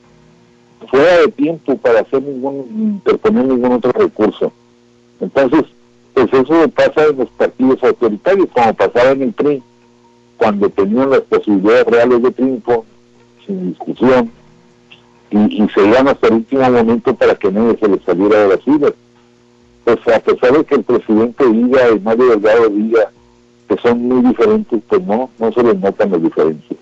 fuera 0.89 1.17
de 1.19 1.27
tiempo 1.29 1.77
para 1.77 2.01
hacer 2.01 2.21
ningún, 2.21 2.67
interponer 2.77 3.45
ningún 3.45 3.73
otro 3.73 3.91
recurso. 3.91 4.51
Entonces, 5.19 5.65
pues 6.13 6.31
eso 6.33 6.67
pasa 6.69 7.05
en 7.05 7.17
los 7.17 7.29
partidos 7.31 7.83
autoritarios, 7.83 8.47
como 8.53 8.73
pasaba 8.73 9.11
en 9.11 9.23
el 9.23 9.33
PRI, 9.33 9.63
cuando 10.37 10.69
tenían 10.69 11.09
las 11.09 11.21
posibilidades 11.21 11.85
reales 11.85 12.21
de 12.21 12.31
triunfo, 12.31 12.85
sin 13.45 13.69
discusión, 13.69 14.31
y, 15.29 15.63
y 15.63 15.69
se 15.69 15.85
iban 15.85 16.07
hasta 16.07 16.27
el 16.27 16.35
último 16.35 16.69
momento 16.69 17.13
para 17.15 17.35
que 17.35 17.51
nadie 17.51 17.77
se 17.79 17.87
les 17.87 18.01
saliera 18.03 18.43
de 18.43 18.49
las 18.49 18.63
filas. 18.63 18.93
Pues 19.83 19.99
a 20.07 20.19
pesar 20.19 20.51
de 20.57 20.65
que 20.65 20.75
el 20.75 20.83
presidente 20.83 21.49
diga 21.49 21.89
y 21.89 21.99
Mario 21.99 22.29
Delgado 22.31 22.69
diga 22.69 23.11
que 23.67 23.77
son 23.77 24.07
muy 24.07 24.21
diferentes, 24.29 24.81
pues 24.87 25.01
no, 25.03 25.29
no 25.39 25.51
se 25.51 25.63
les 25.63 25.79
notan 25.79 26.11
las 26.11 26.21
diferencias. 26.21 26.79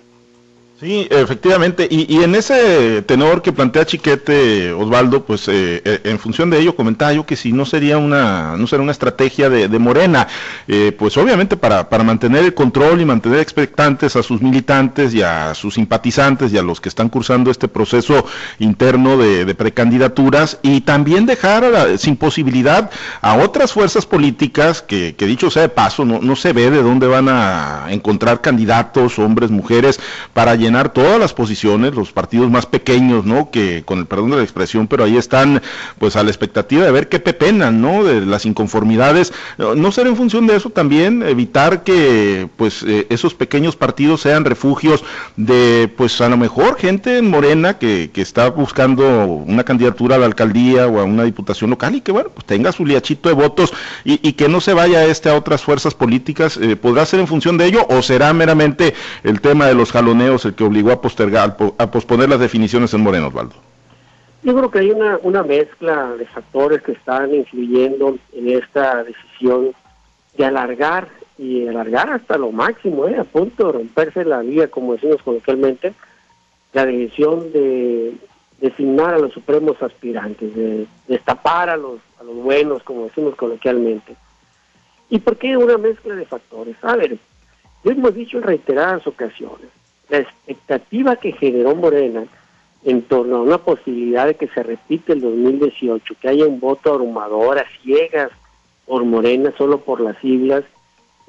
Sí, 0.78 1.08
efectivamente. 1.10 1.88
Y, 1.90 2.22
en 2.22 2.34
ese 2.34 3.00
tenor 3.00 3.40
que 3.40 3.50
plantea 3.50 3.86
Chiquete, 3.86 4.74
Osvaldo, 4.74 5.24
pues 5.24 5.48
eh, 5.48 5.80
eh, 5.82 6.00
en 6.04 6.18
función 6.18 6.50
de 6.50 6.58
ello 6.58 6.76
comentaba 6.76 7.14
yo 7.14 7.24
que 7.24 7.34
si 7.34 7.50
no 7.50 7.64
sería 7.64 7.96
una, 7.96 8.58
no 8.58 8.66
sería 8.66 8.82
una 8.82 8.92
estrategia 8.92 9.48
de, 9.48 9.78
Morena, 9.78 10.28
eh, 10.68 10.94
pues 10.98 11.16
obviamente 11.16 11.56
para, 11.56 11.88
para 11.88 12.04
mantener 12.04 12.44
el 12.44 12.52
control 12.52 13.00
y 13.00 13.06
mantener 13.06 13.38
expectantes 13.38 14.16
a 14.16 14.22
sus 14.22 14.42
militantes 14.42 15.14
y 15.14 15.22
a 15.22 15.54
sus 15.54 15.74
simpatizantes 15.74 16.52
y 16.52 16.58
a 16.58 16.62
los 16.62 16.82
que 16.82 16.90
están 16.90 17.08
cursando 17.08 17.50
este 17.50 17.68
proceso 17.68 18.26
interno 18.58 19.16
de, 19.16 19.54
precandidaturas 19.54 20.58
y 20.60 20.82
también 20.82 21.24
dejar 21.24 21.96
sin 21.98 22.16
posibilidad 22.16 22.90
a 23.22 23.36
otras 23.36 23.72
fuerzas 23.72 24.04
políticas 24.04 24.82
que, 24.82 25.14
que 25.16 25.24
dicho 25.24 25.50
sea 25.50 25.62
de 25.62 25.68
paso, 25.70 26.04
no, 26.04 26.20
no 26.20 26.36
se 26.36 26.52
ve 26.52 26.70
de 26.70 26.82
dónde 26.82 27.06
van 27.06 27.28
a 27.30 27.86
encontrar 27.88 28.42
candidatos, 28.42 29.18
hombres, 29.18 29.50
mujeres, 29.50 29.98
para 30.34 30.54
llenar 30.66 30.92
todas 30.92 31.18
las 31.18 31.32
posiciones, 31.32 31.94
los 31.94 32.12
partidos 32.12 32.50
más 32.50 32.66
pequeños, 32.66 33.24
¿no? 33.24 33.50
Que 33.50 33.82
con 33.84 33.98
el 33.98 34.06
perdón 34.06 34.30
de 34.30 34.36
la 34.36 34.42
expresión, 34.42 34.86
pero 34.86 35.04
ahí 35.04 35.16
están 35.16 35.62
pues 35.98 36.16
a 36.16 36.22
la 36.22 36.30
expectativa 36.30 36.84
de 36.84 36.90
ver 36.90 37.08
qué 37.08 37.20
pepenan, 37.20 37.80
¿no? 37.80 38.04
De 38.04 38.24
las 38.24 38.46
inconformidades. 38.46 39.32
No 39.58 39.92
ser 39.92 40.06
en 40.06 40.16
función 40.16 40.46
de 40.46 40.56
eso 40.56 40.70
también 40.70 41.22
evitar 41.22 41.82
que 41.82 42.48
pues 42.56 42.82
eh, 42.82 43.06
esos 43.10 43.34
pequeños 43.34 43.76
partidos 43.76 44.20
sean 44.20 44.44
refugios 44.44 45.04
de 45.36 45.90
pues 45.96 46.20
a 46.20 46.28
lo 46.28 46.36
mejor 46.36 46.78
gente 46.78 47.18
en 47.18 47.30
Morena 47.30 47.78
que, 47.78 48.10
que 48.12 48.22
está 48.22 48.50
buscando 48.50 49.26
una 49.26 49.64
candidatura 49.64 50.16
a 50.16 50.18
la 50.18 50.26
alcaldía 50.26 50.86
o 50.86 51.00
a 51.00 51.04
una 51.04 51.24
diputación 51.24 51.70
local 51.70 51.94
y 51.94 52.00
que 52.00 52.12
bueno, 52.12 52.30
pues 52.34 52.46
tenga 52.46 52.72
su 52.72 52.84
liachito 52.84 53.28
de 53.28 53.34
votos 53.34 53.72
y, 54.04 54.32
que 54.32 54.48
no 54.48 54.60
se 54.60 54.74
vaya 54.74 55.04
este 55.04 55.30
a 55.30 55.34
otras 55.34 55.62
fuerzas 55.62 55.94
políticas. 55.94 56.58
Eh, 56.60 56.76
¿Podrá 56.76 57.06
ser 57.06 57.20
en 57.20 57.26
función 57.26 57.56
de 57.56 57.66
ello 57.66 57.86
o 57.88 58.02
será 58.02 58.32
meramente 58.32 58.94
el 59.22 59.40
tema 59.40 59.66
de 59.66 59.74
los 59.74 59.92
jaloneos 59.92 60.44
el 60.44 60.54
que 60.56 60.64
obligó 60.64 60.90
a 60.90 61.00
postergar, 61.00 61.56
posponer 61.56 62.28
las 62.28 62.40
definiciones 62.40 62.92
en 62.94 63.02
Moreno, 63.02 63.28
Osvaldo? 63.28 63.54
Yo 64.42 64.54
creo 64.54 64.70
que 64.70 64.78
hay 64.80 64.90
una, 64.90 65.18
una 65.22 65.42
mezcla 65.42 66.14
de 66.16 66.26
factores 66.26 66.82
que 66.82 66.92
están 66.92 67.34
influyendo 67.34 68.16
en 68.32 68.48
esta 68.50 69.04
decisión 69.04 69.72
de 70.36 70.44
alargar 70.44 71.08
y 71.38 71.66
alargar 71.66 72.10
hasta 72.10 72.38
lo 72.38 72.50
máximo, 72.50 73.08
¿eh? 73.08 73.18
a 73.18 73.24
punto 73.24 73.66
de 73.66 73.72
romperse 73.72 74.24
la 74.24 74.40
vía, 74.40 74.68
como 74.68 74.94
decimos 74.94 75.22
coloquialmente, 75.22 75.94
la 76.72 76.86
decisión 76.86 77.52
de 77.52 78.14
designar 78.60 79.14
a 79.14 79.18
los 79.18 79.32
supremos 79.32 79.80
aspirantes, 79.82 80.54
de 80.54 80.86
destapar 81.08 81.68
a 81.68 81.76
los, 81.76 82.00
a 82.20 82.24
los 82.24 82.36
buenos, 82.36 82.82
como 82.82 83.04
decimos 83.04 83.34
coloquialmente. 83.34 84.16
¿Y 85.10 85.18
por 85.18 85.36
qué 85.36 85.56
una 85.56 85.78
mezcla 85.78 86.14
de 86.14 86.24
factores? 86.24 86.76
A 86.82 86.96
ver, 86.96 87.18
lo 87.84 87.90
hemos 87.90 88.14
dicho 88.14 88.38
en 88.38 88.44
reiteradas 88.44 89.06
ocasiones, 89.06 89.68
la 90.08 90.18
expectativa 90.18 91.16
que 91.16 91.32
generó 91.32 91.74
Morena 91.74 92.24
en 92.84 93.02
torno 93.02 93.36
a 93.36 93.42
una 93.42 93.58
posibilidad 93.58 94.26
de 94.26 94.36
que 94.36 94.48
se 94.48 94.62
repite 94.62 95.12
el 95.12 95.20
2018, 95.20 96.14
que 96.20 96.28
haya 96.28 96.46
un 96.46 96.60
voto 96.60 96.92
abrumador 96.92 97.58
a 97.58 97.66
ciegas 97.82 98.30
por 98.86 99.04
Morena 99.04 99.52
solo 99.58 99.80
por 99.80 100.00
las 100.00 100.16
siglas, 100.18 100.64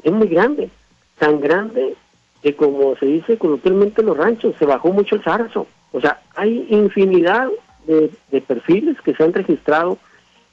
es 0.04 0.12
muy 0.12 0.28
grande, 0.28 0.70
tan 1.18 1.40
grande 1.40 1.96
que 2.44 2.56
como 2.56 2.96
se 2.98 3.08
dice 3.08 3.38
coloquialmente 3.38 4.02
en 4.02 4.08
los 4.08 4.18
ranchos, 4.18 4.56
se 4.60 4.66
bajó 4.66 4.92
mucho 4.94 5.16
el 5.16 5.24
zarzo. 5.24 5.66
O 5.92 6.00
sea, 6.00 6.22
hay 6.36 6.68
infinidad 6.70 7.50
de, 7.88 8.12
de 8.30 8.42
perfiles 8.42 9.02
que 9.02 9.16
se 9.16 9.24
han 9.24 9.34
registrado 9.34 9.98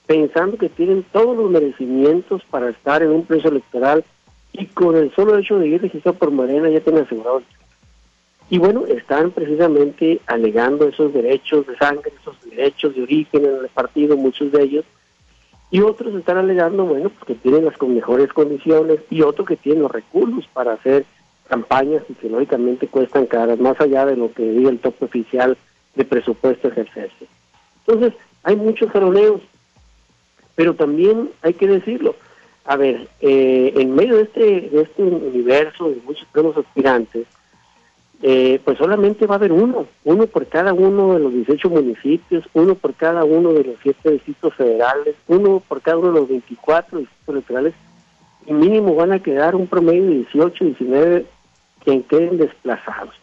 pensando 0.06 0.56
que 0.56 0.68
tienen 0.68 1.04
todos 1.12 1.36
los 1.36 1.50
merecimientos 1.50 2.42
para 2.50 2.70
estar 2.70 3.02
en 3.02 3.10
un 3.10 3.24
precio 3.26 3.50
electoral 3.50 4.04
y 4.52 4.66
con 4.66 4.96
el 4.96 5.14
solo 5.14 5.36
hecho 5.38 5.58
de 5.58 5.68
ir 5.68 5.82
registrado 5.82 6.16
por 6.18 6.30
Morena 6.30 6.68
ya 6.68 6.80
tienen 6.80 7.04
asegurado 7.04 7.42
y 8.54 8.58
bueno, 8.58 8.86
están 8.86 9.32
precisamente 9.32 10.20
alegando 10.26 10.86
esos 10.86 11.12
derechos 11.12 11.66
de 11.66 11.76
sangre, 11.76 12.12
esos 12.20 12.40
derechos 12.48 12.94
de 12.94 13.02
origen 13.02 13.44
en 13.44 13.56
el 13.56 13.68
partido, 13.68 14.16
muchos 14.16 14.52
de 14.52 14.62
ellos, 14.62 14.84
y 15.72 15.80
otros 15.80 16.14
están 16.14 16.36
alegando, 16.36 16.84
bueno, 16.84 17.08
pues 17.08 17.24
que 17.24 17.34
tienen 17.34 17.64
las 17.64 17.82
mejores 17.82 18.32
condiciones 18.32 19.00
y 19.10 19.22
otros 19.22 19.48
que 19.48 19.56
tienen 19.56 19.82
los 19.82 19.90
recursos 19.90 20.46
para 20.52 20.74
hacer 20.74 21.04
campañas 21.48 22.04
que 22.20 22.28
lógicamente 22.28 22.86
cuestan 22.86 23.26
caras, 23.26 23.58
más 23.58 23.80
allá 23.80 24.06
de 24.06 24.16
lo 24.16 24.32
que 24.32 24.48
diga 24.48 24.70
el 24.70 24.78
tope 24.78 25.06
oficial 25.06 25.56
de 25.96 26.04
presupuesto 26.04 26.68
ejercerse. 26.68 27.26
Entonces, 27.84 28.12
hay 28.44 28.54
muchos 28.54 28.88
jaloneos, 28.92 29.40
pero 30.54 30.74
también 30.74 31.28
hay 31.42 31.54
que 31.54 31.66
decirlo, 31.66 32.14
a 32.66 32.76
ver, 32.76 33.08
eh, 33.20 33.72
en 33.74 33.96
medio 33.96 34.14
de 34.14 34.22
este, 34.22 34.60
de 34.70 34.82
este 34.82 35.02
universo 35.02 35.88
de 35.88 36.00
muchos 36.06 36.28
nuevos 36.32 36.56
aspirantes, 36.56 37.26
eh, 38.26 38.58
pues 38.64 38.78
solamente 38.78 39.26
va 39.26 39.34
a 39.34 39.36
haber 39.36 39.52
uno, 39.52 39.86
uno 40.02 40.26
por 40.26 40.46
cada 40.46 40.72
uno 40.72 41.12
de 41.12 41.20
los 41.20 41.34
18 41.34 41.68
municipios, 41.68 42.42
uno 42.54 42.74
por 42.74 42.94
cada 42.94 43.22
uno 43.22 43.52
de 43.52 43.64
los 43.64 43.76
7 43.82 44.12
distritos 44.12 44.54
federales, 44.54 45.14
uno 45.28 45.60
por 45.68 45.82
cada 45.82 45.98
uno 45.98 46.10
de 46.10 46.20
los 46.20 46.28
24 46.30 47.00
distritos 47.00 47.28
electorales, 47.28 47.74
y 48.46 48.54
mínimo 48.54 48.94
van 48.94 49.12
a 49.12 49.18
quedar 49.18 49.54
un 49.54 49.66
promedio 49.66 50.04
de 50.04 50.14
18, 50.20 50.64
19 50.64 51.26
que 51.84 52.02
queden 52.04 52.38
desplazados. 52.38 53.14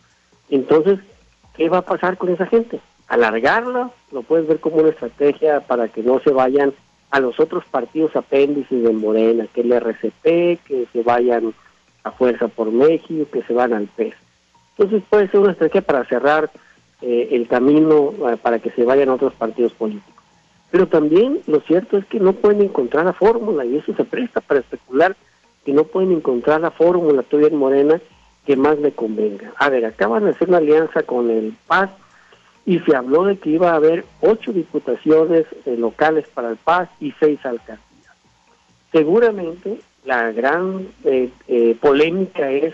Entonces, 0.51 0.99
¿qué 1.55 1.67
va 1.67 1.79
a 1.79 1.85
pasar 1.85 2.17
con 2.17 2.29
esa 2.29 2.45
gente? 2.45 2.79
Alargarla, 3.07 3.89
lo 4.11 4.21
puedes 4.21 4.47
ver 4.47 4.59
como 4.59 4.75
una 4.75 4.89
estrategia 4.89 5.61
para 5.61 5.87
que 5.87 6.03
no 6.03 6.19
se 6.19 6.29
vayan 6.29 6.73
a 7.09 7.19
los 7.19 7.39
otros 7.39 7.65
partidos 7.71 8.15
apéndices 8.15 8.83
de 8.83 8.91
Morena, 8.91 9.47
que 9.51 9.61
el 9.61 9.71
RCP, 9.71 10.63
que 10.63 10.85
se 10.93 11.01
vayan 11.01 11.55
a 12.03 12.11
Fuerza 12.11 12.49
por 12.49 12.71
México, 12.71 13.25
que 13.33 13.41
se 13.41 13.53
van 13.53 13.73
al 13.73 13.87
PES. 13.87 14.13
Entonces 14.77 15.03
puede 15.09 15.27
ser 15.29 15.39
una 15.39 15.51
estrategia 15.51 15.81
para 15.81 16.05
cerrar 16.05 16.49
eh, 17.01 17.29
el 17.31 17.47
camino 17.47 18.13
eh, 18.29 18.37
para 18.37 18.59
que 18.59 18.69
se 18.71 18.83
vayan 18.83 19.09
otros 19.09 19.33
partidos 19.33 19.73
políticos. 19.73 20.23
Pero 20.69 20.87
también 20.87 21.39
lo 21.47 21.59
cierto 21.61 21.97
es 21.97 22.05
que 22.05 22.19
no 22.19 22.33
pueden 22.33 22.61
encontrar 22.61 23.05
la 23.05 23.13
fórmula 23.13 23.65
y 23.65 23.77
eso 23.77 23.95
se 23.95 24.03
presta 24.03 24.39
para 24.39 24.59
especular 24.59 25.15
que 25.65 25.73
no 25.73 25.83
pueden 25.85 26.11
encontrar 26.11 26.61
la 26.61 26.69
fórmula 26.69 27.23
todavía 27.23 27.49
en 27.49 27.57
Morena 27.57 27.99
que 28.45 28.55
más 28.55 28.77
le 28.77 28.91
convenga. 28.91 29.51
A 29.57 29.69
ver, 29.69 29.83
acaban 29.85 30.25
de 30.25 30.29
hacer 30.29 30.49
una 30.49 30.59
alianza 30.59 31.01
con 31.01 31.31
el 31.31 31.55
PAS 31.65 31.89
y 32.67 32.77
se 32.79 32.95
habló 32.95 33.23
de 33.25 33.37
que 33.37 33.49
iba 33.49 33.71
a 33.71 33.75
haber 33.75 34.05
ocho 34.21 34.53
diputaciones 34.53 35.45
eh, 35.65 35.75
locales 35.77 36.27
para 36.33 36.51
el 36.51 36.57
PAS 36.57 36.87
y 36.99 37.13
seis 37.19 37.43
alcaldías. 37.43 37.79
Seguramente 38.91 39.79
la 40.05 40.31
gran 40.31 40.87
polémica 41.79 42.51
es 42.51 42.73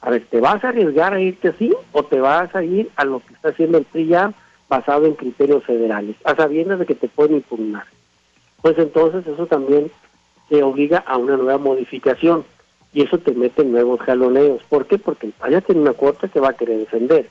a 0.00 0.10
ver, 0.10 0.26
¿te 0.26 0.40
vas 0.40 0.62
a 0.62 0.68
arriesgar 0.68 1.12
a 1.12 1.20
irte 1.20 1.48
así 1.48 1.74
o 1.92 2.02
te 2.04 2.20
vas 2.20 2.54
a 2.54 2.62
ir 2.62 2.90
a 2.96 3.04
lo 3.04 3.20
que 3.20 3.34
está 3.34 3.48
haciendo 3.48 3.78
el 3.78 3.84
PRI 3.84 4.14
basado 4.68 5.06
en 5.06 5.14
criterios 5.14 5.64
federales, 5.64 6.16
a 6.24 6.36
sabiendas 6.36 6.78
de 6.78 6.86
que 6.86 6.94
te 6.94 7.08
pueden 7.08 7.36
impugnar? 7.36 7.84
Pues 8.62 8.78
entonces 8.78 9.26
eso 9.26 9.46
también 9.46 9.90
te 10.48 10.62
obliga 10.62 10.98
a 10.98 11.16
una 11.16 11.36
nueva 11.36 11.58
modificación 11.58 12.44
y 12.92 13.02
eso 13.02 13.18
te 13.18 13.32
mete 13.32 13.62
en 13.62 13.72
nuevos 13.72 14.00
jaloneos. 14.00 14.62
¿Por 14.68 14.86
qué? 14.86 14.98
Porque 14.98 15.26
el 15.26 15.32
PAN 15.32 15.62
tiene 15.62 15.82
una 15.82 15.92
cuota 15.92 16.28
que 16.28 16.40
va 16.40 16.50
a 16.50 16.56
querer 16.56 16.78
defender. 16.78 17.28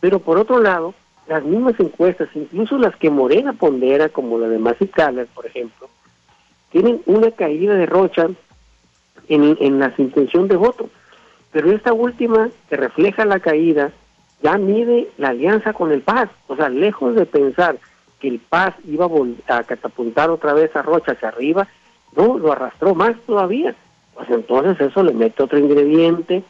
Pero 0.00 0.20
por 0.20 0.38
otro 0.38 0.60
lado, 0.60 0.94
las 1.28 1.44
mismas 1.44 1.78
encuestas, 1.78 2.28
incluso 2.34 2.78
las 2.78 2.96
que 2.96 3.10
Morena 3.10 3.52
pondera, 3.52 4.08
como 4.08 4.38
la 4.38 4.48
de 4.48 4.58
Massey 4.58 4.90
por 5.34 5.46
ejemplo, 5.46 5.88
tienen 6.70 7.02
una 7.06 7.30
caída 7.30 7.74
de 7.74 7.86
rocha 7.86 8.28
en, 9.28 9.56
en 9.60 9.78
la 9.78 9.92
intención 9.98 10.48
de 10.48 10.56
voto. 10.56 10.88
Pero 11.52 11.70
esta 11.70 11.92
última, 11.92 12.48
que 12.68 12.76
refleja 12.76 13.24
la 13.24 13.38
caída, 13.38 13.92
ya 14.42 14.58
mide 14.58 15.08
la 15.18 15.28
alianza 15.28 15.72
con 15.72 15.92
el 15.92 16.00
Paz. 16.00 16.28
O 16.48 16.56
sea, 16.56 16.68
lejos 16.68 17.14
de 17.14 17.26
pensar 17.26 17.76
que 18.18 18.28
el 18.28 18.40
Paz 18.40 18.74
iba 18.86 19.06
a, 19.48 19.62
catapultar 19.64 20.30
otra 20.30 20.54
vez 20.54 20.74
a 20.74 20.82
Rocha 20.82 21.12
hacia 21.12 21.28
arriba, 21.28 21.68
no, 22.16 22.38
lo 22.38 22.52
arrastró 22.52 22.94
más 22.94 23.14
todavía. 23.26 23.74
Pues 24.14 24.28
entonces 24.30 24.80
eso 24.80 25.02
le 25.02 25.12
mete 25.12 25.42
otro 25.42 25.58
ingrediente 25.58 26.42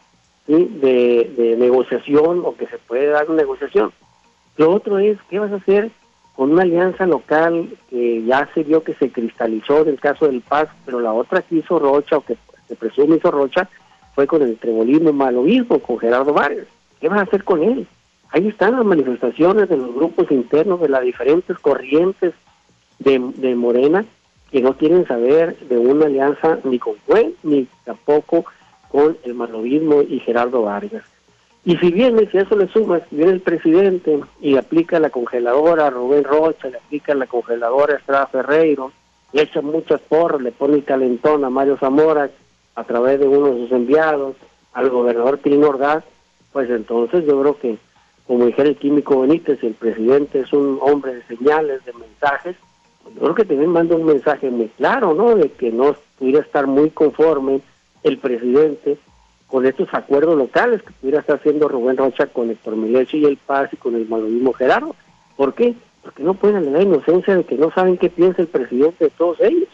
de, 0.46 1.56
negociación 1.58 2.42
o 2.44 2.56
que 2.56 2.66
se 2.66 2.78
puede 2.78 3.08
dar 3.08 3.28
una 3.28 3.42
negociación. 3.42 3.92
Lo 4.56 4.70
otro 4.70 4.98
es, 4.98 5.18
¿qué 5.30 5.38
vas 5.38 5.52
a 5.52 5.56
hacer 5.56 5.90
con 6.34 6.52
una 6.52 6.62
alianza 6.62 7.06
local 7.06 7.68
que 7.90 8.22
ya 8.24 8.48
se 8.54 8.62
vio 8.62 8.82
que 8.82 8.94
se 8.94 9.10
cristalizó 9.10 9.82
en 9.82 9.88
el 9.88 10.00
caso 10.00 10.26
del 10.26 10.40
Paz, 10.40 10.68
pero 10.84 11.00
la 11.00 11.12
otra 11.12 11.42
que 11.42 11.56
hizo 11.56 11.78
Rocha 11.78 12.16
o 12.16 12.24
que 12.24 12.36
se 12.68 12.76
presume 12.76 13.16
hizo 13.16 13.30
Rocha, 13.30 13.68
fue 14.14 14.26
con 14.26 14.42
el 14.42 14.56
trebolismo 14.58 15.12
malovismo, 15.12 15.78
con 15.78 15.98
Gerardo 15.98 16.32
Vargas. 16.32 16.66
¿Qué 17.00 17.08
vas 17.08 17.20
a 17.20 17.22
hacer 17.22 17.44
con 17.44 17.62
él? 17.62 17.86
Ahí 18.30 18.48
están 18.48 18.76
las 18.76 18.84
manifestaciones 18.84 19.68
de 19.68 19.76
los 19.76 19.94
grupos 19.94 20.30
internos 20.30 20.80
de 20.80 20.88
las 20.88 21.02
diferentes 21.02 21.58
corrientes 21.58 22.32
de, 22.98 23.18
de 23.36 23.54
Morena 23.54 24.04
que 24.50 24.60
no 24.60 24.76
quieren 24.76 25.06
saber 25.06 25.58
de 25.60 25.78
una 25.78 26.06
alianza 26.06 26.58
ni 26.64 26.78
con 26.78 26.94
Cuen 27.06 27.34
ni 27.42 27.66
tampoco 27.84 28.44
con 28.88 29.16
el 29.24 29.34
malovismo 29.34 30.02
y 30.02 30.20
Gerardo 30.20 30.62
Vargas. 30.62 31.04
Y 31.64 31.76
si 31.76 31.90
viene, 31.90 32.28
si 32.30 32.38
eso 32.38 32.56
le 32.56 32.68
sumas, 32.68 33.02
viene 33.10 33.32
el 33.32 33.40
presidente 33.40 34.20
y 34.40 34.56
aplica 34.56 34.98
la 34.98 35.10
congeladora 35.10 35.86
a 35.86 35.90
Rubén 35.90 36.24
Rocha, 36.24 36.68
le 36.68 36.76
aplica 36.76 37.14
la 37.14 37.26
congeladora 37.26 37.94
a 37.94 37.98
Estrada 37.98 38.26
Ferreiro, 38.26 38.92
le 39.32 39.42
echa 39.42 39.62
muchas 39.62 40.00
porras, 40.00 40.42
le 40.42 40.52
pone 40.52 40.82
calentón 40.82 41.44
a 41.44 41.50
Mario 41.50 41.78
Zamora, 41.78 42.30
a 42.74 42.84
través 42.84 43.20
de 43.20 43.28
uno 43.28 43.50
de 43.50 43.60
sus 43.62 43.72
enviados 43.72 44.36
al 44.72 44.90
gobernador 44.90 45.38
Pirín 45.38 45.64
Ordaz, 45.64 46.04
pues 46.52 46.70
entonces 46.70 47.24
yo 47.26 47.40
creo 47.40 47.58
que, 47.58 47.78
como 48.26 48.46
dijera 48.46 48.68
el 48.68 48.76
químico 48.76 49.20
Benítez, 49.20 49.62
el 49.62 49.74
presidente 49.74 50.40
es 50.40 50.52
un 50.52 50.78
hombre 50.80 51.14
de 51.14 51.22
señales, 51.24 51.84
de 51.84 51.92
mensajes, 51.92 52.56
yo 53.14 53.20
creo 53.20 53.34
que 53.34 53.44
también 53.44 53.70
manda 53.70 53.96
un 53.96 54.04
mensaje 54.04 54.50
muy 54.50 54.68
claro, 54.68 55.12
¿no? 55.14 55.34
De 55.34 55.50
que 55.50 55.70
no 55.70 55.96
pudiera 56.18 56.40
estar 56.40 56.66
muy 56.66 56.90
conforme 56.90 57.60
el 58.02 58.18
presidente 58.18 58.96
con 59.48 59.66
estos 59.66 59.92
acuerdos 59.92 60.36
locales 60.38 60.82
que 60.82 60.92
pudiera 60.92 61.20
estar 61.20 61.36
haciendo 61.36 61.68
Rubén 61.68 61.96
Rocha 61.96 62.26
con 62.26 62.50
Héctor 62.50 62.76
Milecho 62.76 63.16
y 63.16 63.26
el 63.26 63.36
Paz 63.36 63.70
y 63.72 63.76
con 63.76 63.94
el 63.94 64.08
malovismo 64.08 64.52
Gerardo. 64.52 64.96
¿Por 65.36 65.54
qué? 65.54 65.74
Porque 66.02 66.22
no 66.22 66.34
pueden 66.34 66.72
la 66.72 66.82
inocencia 66.82 67.36
de 67.36 67.44
que 67.44 67.56
no 67.56 67.70
saben 67.72 67.98
qué 67.98 68.08
piensa 68.08 68.40
el 68.40 68.48
presidente 68.48 69.04
de 69.04 69.10
todos 69.10 69.40
ellos. 69.40 69.68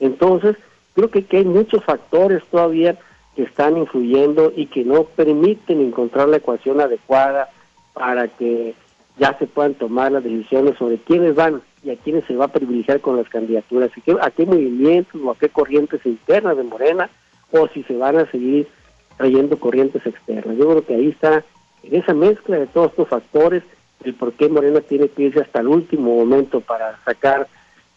Entonces, 0.00 0.56
Creo 0.94 1.10
que, 1.10 1.24
hay 1.30 1.44
muchos 1.44 1.82
factores 1.84 2.44
todavía 2.50 2.98
que 3.34 3.44
están 3.44 3.78
influyendo 3.78 4.52
y 4.54 4.66
que 4.66 4.84
no 4.84 5.04
permiten 5.04 5.80
encontrar 5.80 6.28
la 6.28 6.36
ecuación 6.36 6.80
adecuada 6.80 7.48
para 7.94 8.28
que 8.28 8.74
ya 9.18 9.36
se 9.38 9.46
puedan 9.46 9.74
tomar 9.74 10.12
las 10.12 10.24
decisiones 10.24 10.76
sobre 10.76 10.98
quiénes 10.98 11.34
van 11.34 11.62
y 11.82 11.90
a 11.90 11.96
quiénes 11.96 12.24
se 12.26 12.36
va 12.36 12.46
a 12.46 12.52
privilegiar 12.52 13.00
con 13.00 13.16
las 13.16 13.28
candidaturas, 13.28 13.90
a 14.20 14.30
qué 14.30 14.46
movimientos 14.46 15.20
o 15.22 15.30
a 15.30 15.38
qué 15.38 15.48
corrientes 15.48 16.04
internas 16.04 16.56
de 16.56 16.62
Morena, 16.62 17.10
o 17.50 17.68
si 17.68 17.82
se 17.84 17.96
van 17.96 18.18
a 18.18 18.30
seguir 18.30 18.68
trayendo 19.16 19.58
corrientes 19.58 20.04
externas. 20.06 20.56
Yo 20.56 20.68
creo 20.68 20.86
que 20.86 20.94
ahí 20.94 21.08
está, 21.08 21.44
en 21.82 21.94
esa 21.96 22.14
mezcla 22.14 22.58
de 22.58 22.66
todos 22.66 22.90
estos 22.90 23.08
factores, 23.08 23.62
el 24.04 24.14
por 24.14 24.32
qué 24.34 24.48
Morena 24.48 24.80
tiene 24.80 25.08
que 25.08 25.24
irse 25.24 25.40
hasta 25.40 25.60
el 25.60 25.68
último 25.68 26.14
momento 26.16 26.60
para 26.60 26.98
sacar 27.04 27.48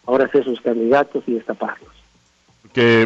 ahora 0.06 0.30
sí 0.32 0.42
sus 0.42 0.60
candidatos 0.60 1.24
y 1.26 1.34
destaparlos 1.34 1.95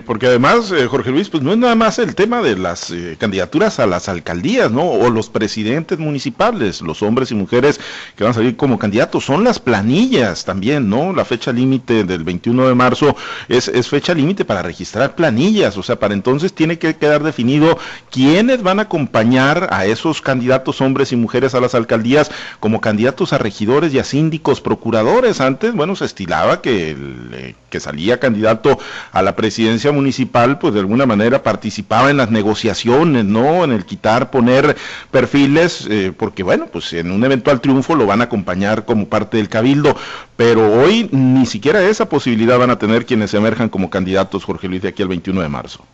porque 0.04 0.26
además, 0.26 0.72
eh, 0.72 0.88
Jorge 0.88 1.10
Luis, 1.12 1.28
pues 1.28 1.44
no 1.44 1.52
es 1.52 1.58
nada 1.58 1.76
más 1.76 2.00
el 2.00 2.16
tema 2.16 2.42
de 2.42 2.56
las 2.56 2.90
eh, 2.90 3.14
candidaturas 3.18 3.78
a 3.78 3.86
las 3.86 4.08
alcaldías, 4.08 4.72
¿no? 4.72 4.82
O 4.82 5.10
los 5.10 5.28
presidentes 5.28 5.96
municipales, 5.98 6.82
los 6.82 7.02
hombres 7.04 7.30
y 7.30 7.36
mujeres 7.36 7.78
que 8.16 8.24
van 8.24 8.32
a 8.32 8.34
salir 8.34 8.56
como 8.56 8.80
candidatos, 8.80 9.24
son 9.24 9.44
las 9.44 9.60
planillas 9.60 10.44
también, 10.44 10.88
¿no? 10.88 11.12
La 11.12 11.24
fecha 11.24 11.52
límite 11.52 12.02
del 12.02 12.24
21 12.24 12.66
de 12.66 12.74
marzo 12.74 13.14
es, 13.48 13.70
fecha 13.88 14.12
límite 14.12 14.44
para 14.44 14.62
registrar 14.62 15.14
planillas, 15.14 15.76
o 15.76 15.84
sea, 15.84 16.00
para 16.00 16.14
entonces 16.14 16.52
tiene 16.52 16.78
que 16.78 16.96
quedar 16.96 17.22
definido 17.22 17.78
quiénes 18.10 18.64
van 18.64 18.80
a 18.80 18.82
acompañar 18.82 19.68
a 19.70 19.86
esos 19.86 20.20
candidatos 20.20 20.80
hombres 20.80 21.12
y 21.12 21.16
mujeres 21.16 21.54
a 21.54 21.60
las 21.60 21.76
alcaldías 21.76 22.32
como 22.58 22.80
candidatos 22.80 23.32
a 23.32 23.38
regidores 23.38 23.94
y 23.94 24.00
a 24.00 24.04
síndicos, 24.04 24.60
procuradores. 24.60 25.40
Antes, 25.40 25.74
bueno, 25.74 25.94
se 25.94 26.06
estilaba 26.06 26.60
que, 26.60 26.90
el, 26.90 27.54
que 27.68 27.78
salía 27.78 28.18
candidato 28.18 28.78
a 29.12 29.22
la 29.22 29.36
presidencia 29.36 29.59
presidencia 29.60 29.92
municipal, 29.92 30.58
pues 30.58 30.72
de 30.72 30.80
alguna 30.80 31.04
manera 31.04 31.42
participaba 31.42 32.08
en 32.08 32.16
las 32.16 32.30
negociaciones, 32.30 33.26
¿no? 33.26 33.62
En 33.62 33.72
el 33.72 33.84
quitar, 33.84 34.30
poner 34.30 34.74
perfiles, 35.10 35.86
eh, 35.90 36.14
porque 36.16 36.42
bueno, 36.42 36.68
pues 36.72 36.94
en 36.94 37.10
un 37.10 37.22
eventual 37.22 37.60
triunfo 37.60 37.94
lo 37.94 38.06
van 38.06 38.22
a 38.22 38.24
acompañar 38.24 38.86
como 38.86 39.06
parte 39.06 39.36
del 39.36 39.50
cabildo, 39.50 39.94
pero 40.34 40.80
hoy 40.80 41.10
ni 41.12 41.44
siquiera 41.44 41.82
esa 41.82 42.08
posibilidad 42.08 42.58
van 42.58 42.70
a 42.70 42.78
tener 42.78 43.04
quienes 43.04 43.34
emerjan 43.34 43.68
como 43.68 43.90
candidatos, 43.90 44.44
Jorge 44.44 44.66
Luis, 44.66 44.80
de 44.80 44.88
aquí 44.88 45.02
al 45.02 45.08
21 45.08 45.42
de 45.42 45.48
marzo. 45.50 45.84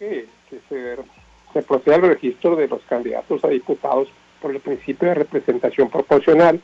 Que, 0.00 0.26
se, 0.68 0.96
se 1.52 1.62
procede 1.62 1.94
al 1.94 2.02
registro 2.02 2.56
de 2.56 2.66
los 2.66 2.82
candidatos 2.88 3.44
a 3.44 3.48
diputados 3.48 4.08
por 4.40 4.50
el 4.50 4.58
principio 4.58 5.06
de 5.06 5.14
representación 5.14 5.88
proporcional 5.88 6.60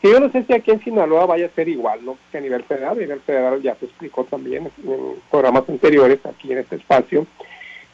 Sí, 0.00 0.10
yo 0.12 0.20
no 0.20 0.30
sé 0.30 0.44
si 0.44 0.52
aquí 0.52 0.70
en 0.70 0.82
Sinaloa 0.82 1.26
vaya 1.26 1.46
a 1.46 1.50
ser 1.50 1.68
igual, 1.68 2.04
¿no? 2.04 2.16
Que 2.30 2.38
a 2.38 2.40
nivel 2.40 2.62
federal, 2.62 2.96
a 2.96 3.00
nivel 3.00 3.20
federal 3.20 3.60
ya 3.60 3.74
se 3.74 3.86
explicó 3.86 4.24
también 4.24 4.70
en 4.84 5.16
programas 5.30 5.68
anteriores 5.68 6.24
aquí 6.24 6.52
en 6.52 6.58
este 6.58 6.76
espacio. 6.76 7.26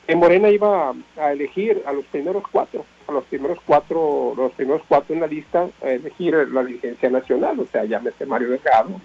En 0.06 0.18
Morena 0.18 0.50
iba 0.50 0.92
a 1.16 1.32
elegir 1.32 1.82
a 1.86 1.92
los 1.94 2.04
primeros 2.06 2.44
cuatro, 2.52 2.84
a 3.08 3.12
los 3.12 3.24
primeros 3.24 3.58
cuatro, 3.64 4.34
los 4.36 4.52
primeros 4.52 4.82
cuatro 4.86 5.14
en 5.14 5.22
la 5.22 5.26
lista, 5.26 5.66
a 5.82 5.90
elegir 5.90 6.34
la 6.52 6.62
dirigencia 6.62 7.08
nacional, 7.08 7.58
o 7.58 7.66
sea, 7.72 7.84
llámese 7.84 8.26
Mario 8.26 8.50
Delgado 8.50 9.00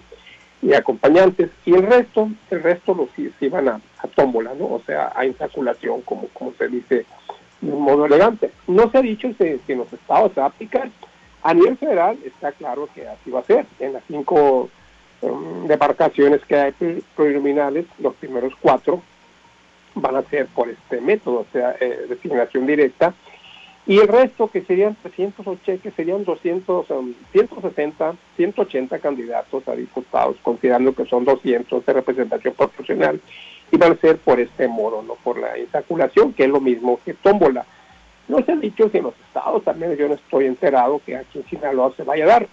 y 0.60 0.74
acompañantes, 0.74 1.48
y 1.64 1.72
el 1.72 1.86
resto, 1.86 2.28
el 2.50 2.62
resto 2.62 2.92
los 2.94 3.08
se 3.14 3.46
iban 3.46 3.66
a, 3.66 3.80
a 3.98 4.08
tómbola, 4.08 4.52
¿no? 4.52 4.66
O 4.66 4.82
sea, 4.84 5.10
a 5.14 5.24
insaculación, 5.24 6.02
como, 6.02 6.28
como 6.34 6.52
se 6.52 6.68
dice 6.68 7.06
de 7.62 7.72
un 7.72 7.82
modo 7.82 8.04
elegante. 8.04 8.50
No 8.66 8.90
se 8.90 8.98
ha 8.98 9.02
dicho 9.02 9.28
si, 9.38 9.58
si 9.66 9.72
en 9.72 9.78
los 9.78 9.92
estados 9.92 10.32
se 10.34 10.40
va 10.40 10.46
a 10.46 10.50
aplicar, 10.50 10.90
a 11.42 11.54
nivel 11.54 11.76
federal 11.76 12.18
está 12.24 12.52
claro 12.52 12.88
que 12.94 13.06
así 13.06 13.30
va 13.30 13.40
a 13.40 13.44
ser. 13.44 13.66
En 13.78 13.94
las 13.94 14.02
cinco 14.06 14.68
um, 15.22 15.66
demarcaciones 15.66 16.44
que 16.44 16.56
hay 16.56 16.74
preliminares, 17.16 17.86
los 17.98 18.14
primeros 18.14 18.54
cuatro 18.60 19.02
van 19.94 20.16
a 20.16 20.22
ser 20.22 20.46
por 20.46 20.68
este 20.68 21.00
método, 21.00 21.40
o 21.40 21.46
sea, 21.52 21.76
eh, 21.80 22.06
designación 22.08 22.66
directa. 22.66 23.14
Y 23.86 23.98
el 23.98 24.08
resto, 24.08 24.48
que 24.48 24.62
serían 24.62 24.96
380, 25.02 25.82
que 25.82 25.90
serían 25.90 26.24
200, 26.24 26.90
um, 26.90 27.14
160, 27.32 28.14
180 28.36 28.98
candidatos 28.98 29.66
a 29.66 29.74
diputados, 29.74 30.36
considerando 30.42 30.94
que 30.94 31.06
son 31.06 31.24
200 31.24 31.84
de 31.84 31.92
representación 31.92 32.54
proporcional, 32.54 33.20
y 33.72 33.76
van 33.78 33.92
a 33.92 33.96
ser 33.96 34.18
por 34.18 34.38
este 34.38 34.68
modo, 34.68 35.02
no 35.02 35.14
por 35.14 35.38
la 35.38 35.58
insaculación, 35.58 36.34
que 36.34 36.44
es 36.44 36.50
lo 36.50 36.60
mismo 36.60 37.00
que 37.04 37.14
tómbola. 37.14 37.64
No 38.30 38.44
se 38.44 38.52
ha 38.52 38.56
dicho 38.56 38.88
si 38.88 38.98
en 38.98 39.04
los 39.04 39.14
estados 39.26 39.64
también 39.64 39.96
yo 39.96 40.06
no 40.06 40.14
estoy 40.14 40.46
enterado 40.46 41.00
que 41.04 41.16
aquí 41.16 41.40
en 41.40 41.46
Sinaloa 41.46 41.92
se 41.96 42.04
vaya 42.04 42.24
a 42.24 42.28
dar, 42.28 42.48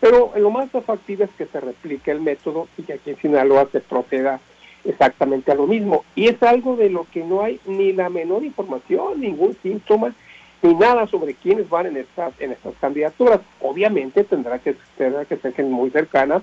pero 0.00 0.32
lo 0.36 0.50
más 0.50 0.68
factible 0.70 1.24
es 1.24 1.30
que 1.38 1.46
se 1.46 1.60
replique 1.60 2.10
el 2.10 2.20
método 2.20 2.68
y 2.76 2.82
que 2.82 2.92
aquí 2.92 3.10
en 3.10 3.16
Sinaloa 3.16 3.66
se 3.72 3.80
proceda 3.80 4.38
exactamente 4.84 5.50
a 5.50 5.54
lo 5.54 5.66
mismo. 5.66 6.04
Y 6.14 6.28
es 6.28 6.42
algo 6.42 6.76
de 6.76 6.90
lo 6.90 7.06
que 7.10 7.24
no 7.24 7.42
hay 7.42 7.58
ni 7.64 7.94
la 7.94 8.10
menor 8.10 8.44
información, 8.44 9.18
ningún 9.18 9.56
síntoma, 9.62 10.14
ni 10.60 10.74
nada 10.74 11.06
sobre 11.06 11.32
quiénes 11.32 11.70
van 11.70 11.86
en 11.86 11.96
estas, 11.96 12.38
en 12.38 12.52
estas 12.52 12.74
candidaturas. 12.78 13.40
Obviamente 13.60 14.24
tendrá 14.24 14.58
que, 14.58 14.76
tendrá 14.98 15.24
que 15.24 15.38
ser 15.38 15.64
muy 15.64 15.88
cercana, 15.88 16.42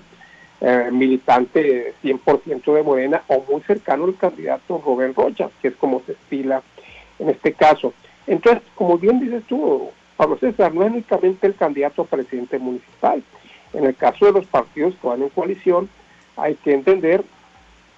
eh, 0.60 0.88
militante 0.90 1.94
100% 2.02 2.74
de 2.74 2.82
Morena, 2.82 3.22
o 3.28 3.44
muy 3.48 3.62
cercano 3.62 4.06
al 4.06 4.16
candidato 4.16 4.82
Robert 4.84 5.16
Rocha, 5.16 5.50
que 5.60 5.68
es 5.68 5.76
como 5.76 6.02
se 6.04 6.12
estila 6.12 6.62
en 7.20 7.30
este 7.30 7.52
caso. 7.52 7.94
Entonces, 8.26 8.62
como 8.74 8.98
bien 8.98 9.20
dices 9.20 9.42
tú, 9.48 9.90
Pablo 10.16 10.38
César, 10.38 10.74
no 10.74 10.82
es 10.82 10.90
únicamente 10.90 11.46
el 11.46 11.54
candidato 11.54 12.02
a 12.02 12.06
presidente 12.06 12.58
municipal. 12.58 13.22
En 13.72 13.84
el 13.84 13.96
caso 13.96 14.26
de 14.26 14.32
los 14.32 14.46
partidos 14.46 14.94
que 15.00 15.06
van 15.06 15.22
en 15.22 15.30
coalición, 15.30 15.88
hay 16.36 16.54
que 16.56 16.74
entender, 16.74 17.24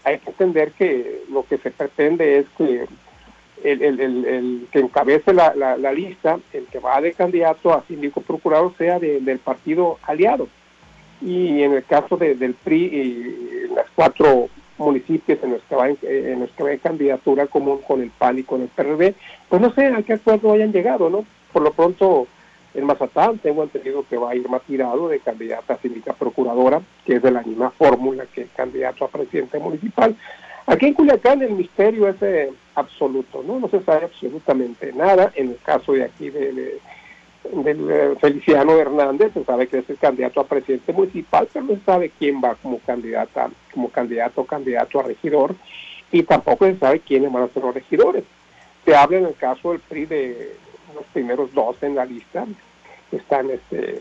hay 0.04 0.18
que 0.18 0.30
entender 0.30 0.72
que 0.72 1.22
lo 1.30 1.44
que 1.44 1.58
se 1.58 1.70
pretende 1.70 2.38
es 2.38 2.46
que 2.56 2.86
el, 3.62 4.68
que 4.70 4.78
encabece 4.78 5.32
la, 5.32 5.54
la, 5.54 5.92
lista, 5.92 6.38
el 6.52 6.66
que 6.66 6.78
va 6.78 7.00
de 7.00 7.12
candidato 7.12 7.72
a 7.72 7.84
síndico 7.86 8.20
procurador, 8.20 8.74
sea 8.76 8.98
del 8.98 9.38
partido 9.38 9.98
aliado. 10.02 10.48
Y 11.20 11.62
en 11.62 11.72
el 11.72 11.84
caso 11.84 12.16
del 12.16 12.54
PRI, 12.54 12.84
y 12.84 13.74
las 13.74 13.86
cuatro 13.94 14.48
municipios 14.78 15.38
en 15.42 15.52
los 15.52 15.62
que 15.62 15.74
va 15.76 15.88
en, 15.88 16.40
los 16.40 16.50
va 16.50 16.72
en 16.72 16.78
candidatura 16.78 17.46
común 17.46 17.80
con 17.86 18.02
el 18.02 18.10
PAN 18.10 18.38
y 18.38 18.42
con 18.42 18.62
el 18.62 18.68
PRD, 18.68 19.14
pues 19.48 19.62
no 19.62 19.72
sé 19.72 19.86
a 19.86 20.02
qué 20.02 20.14
acuerdo 20.14 20.52
hayan 20.52 20.72
llegado, 20.72 21.10
¿no? 21.10 21.24
Por 21.52 21.62
lo 21.62 21.72
pronto, 21.72 22.26
en 22.74 22.84
Mazatán 22.84 23.38
tengo 23.38 23.62
entendido 23.62 24.04
que 24.08 24.16
va 24.16 24.30
a 24.30 24.34
ir 24.34 24.48
más 24.48 24.62
tirado 24.62 25.08
de 25.08 25.20
candidata 25.20 25.74
a 25.74 25.78
síndica 25.78 26.12
procuradora, 26.12 26.82
que 27.04 27.16
es 27.16 27.22
de 27.22 27.30
la 27.30 27.42
misma 27.42 27.70
fórmula 27.70 28.26
que 28.26 28.42
el 28.42 28.50
candidato 28.50 29.04
a 29.04 29.08
presidente 29.08 29.58
municipal. 29.58 30.16
Aquí 30.66 30.86
en 30.86 30.94
Culiacán 30.94 31.42
el 31.42 31.52
misterio 31.52 32.08
es 32.08 32.16
eh, 32.22 32.50
absoluto, 32.74 33.44
¿no? 33.46 33.60
No 33.60 33.68
se 33.68 33.82
sabe 33.82 34.06
absolutamente 34.06 34.92
nada. 34.92 35.30
En 35.36 35.50
el 35.50 35.58
caso 35.58 35.92
de 35.92 36.04
aquí 36.04 36.30
de 36.30 36.80
del 37.52 37.90
eh, 37.90 38.14
Feliciano 38.20 38.78
Hernández, 38.78 39.32
se 39.34 39.44
sabe 39.44 39.66
que 39.66 39.78
es 39.78 39.90
el 39.90 39.98
candidato 39.98 40.40
a 40.40 40.46
presidente 40.46 40.92
municipal, 40.92 41.48
pero 41.52 41.64
no 41.64 41.74
se 41.74 41.84
sabe 41.84 42.10
quién 42.18 42.40
va 42.42 42.54
como 42.56 42.78
candidata, 42.80 43.50
como 43.72 43.90
candidato 43.90 44.40
o 44.42 44.46
candidato 44.46 45.00
a 45.00 45.04
regidor, 45.04 45.54
y 46.10 46.22
tampoco 46.22 46.66
se 46.66 46.78
sabe 46.78 47.00
quiénes 47.00 47.32
van 47.32 47.44
a 47.44 47.48
ser 47.48 47.62
los 47.62 47.74
regidores. 47.74 48.24
Se 48.84 48.94
habla 48.94 49.18
en 49.18 49.26
el 49.26 49.34
caso 49.34 49.72
del 49.72 49.80
PRI 49.80 50.06
de 50.06 50.56
los 50.94 51.04
primeros 51.12 51.52
dos 51.52 51.76
en 51.82 51.94
la 51.94 52.04
lista, 52.04 52.46
están 53.12 53.50
este, 53.50 53.98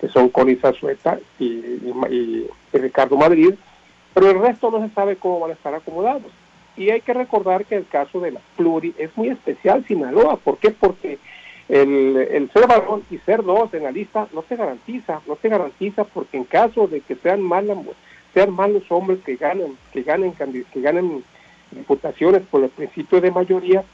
que 0.00 0.08
son 0.08 0.28
Colisa 0.30 0.72
Sueta 0.72 1.18
y, 1.38 1.44
y, 1.44 2.46
Ricardo 2.72 3.16
Madrid, 3.16 3.54
pero 4.14 4.30
el 4.30 4.40
resto 4.40 4.70
no 4.70 4.86
se 4.86 4.92
sabe 4.94 5.16
cómo 5.16 5.40
van 5.40 5.50
a 5.50 5.54
estar 5.54 5.74
acomodados. 5.74 6.32
Y 6.76 6.90
hay 6.90 7.00
que 7.00 7.12
recordar 7.12 7.64
que 7.66 7.76
el 7.76 7.86
caso 7.86 8.20
de 8.20 8.32
la 8.32 8.40
Pluri 8.56 8.94
es 8.96 9.14
muy 9.16 9.28
especial 9.28 9.84
Sinaloa. 9.86 10.36
¿Por 10.36 10.58
qué? 10.58 10.70
Porque 10.70 11.18
el, 11.70 12.16
el, 12.16 12.50
ser 12.50 12.66
varón 12.66 13.04
y 13.10 13.18
ser 13.18 13.44
dos 13.44 13.72
en 13.74 13.84
la 13.84 13.92
lista 13.92 14.26
no 14.34 14.42
se 14.48 14.56
garantiza, 14.56 15.20
no 15.28 15.36
se 15.40 15.48
garantiza 15.48 16.02
porque 16.02 16.36
en 16.36 16.44
caso 16.44 16.88
de 16.88 17.00
que 17.00 17.14
sean 17.14 17.40
malas, 17.40 17.78
sean 18.34 18.52
malos 18.52 18.82
hombres 18.90 19.20
que 19.24 19.36
ganen, 19.36 19.76
que 19.92 20.02
ganen, 20.02 20.32
que 20.32 20.80
ganen 20.80 21.22
diputaciones 21.70 22.42
por 22.50 22.64
el 22.64 22.70
principio 22.70 23.20
de 23.20 23.30
mayoría, 23.30 23.84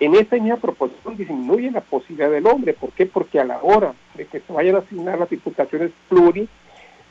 en 0.00 0.14
esa 0.14 0.36
misma 0.36 0.56
proposición 0.56 1.16
disminuye 1.16 1.70
la 1.70 1.80
posibilidad 1.80 2.30
del 2.30 2.46
hombre. 2.46 2.74
¿Por 2.74 2.90
qué? 2.90 3.06
Porque 3.06 3.40
a 3.40 3.44
la 3.44 3.58
hora 3.62 3.94
de 4.16 4.26
que 4.26 4.40
se 4.40 4.52
vayan 4.52 4.76
a 4.76 4.80
asignar 4.80 5.18
las 5.18 5.30
diputaciones 5.30 5.92
pluri, 6.10 6.46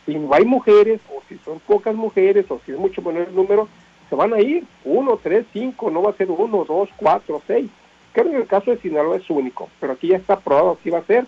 si 0.06 0.16
no 0.16 0.32
hay 0.34 0.46
mujeres, 0.46 1.02
o 1.10 1.24
si 1.28 1.40
son 1.40 1.60
pocas 1.60 1.96
mujeres, 1.96 2.46
o 2.50 2.60
si 2.66 2.72
es 2.72 2.78
mucho 2.78 3.02
menor 3.02 3.30
el 3.30 3.36
número, 3.36 3.68
se 4.10 4.16
van 4.16 4.34
a 4.34 4.40
ir 4.42 4.64
uno, 4.84 5.20
tres, 5.24 5.46
cinco, 5.54 5.90
no 5.90 6.04
va 6.04 6.12
a 6.12 6.18
ser 6.18 6.30
uno, 6.30 6.66
dos, 6.66 6.90
cuatro, 6.98 7.42
seis. 7.48 7.72
Creo 8.14 8.30
que 8.30 8.38
el 8.38 8.48
caso 8.48 8.72
de 8.72 8.78
Sinaloa 8.78 9.18
es 9.18 9.30
único, 9.30 9.70
pero 9.80 9.94
aquí 9.94 10.10
ya 10.10 10.18
está 10.18 10.40
probado 10.40 10.78
que 10.84 10.92
va 10.92 11.00
a 11.00 11.06
ser, 11.06 11.26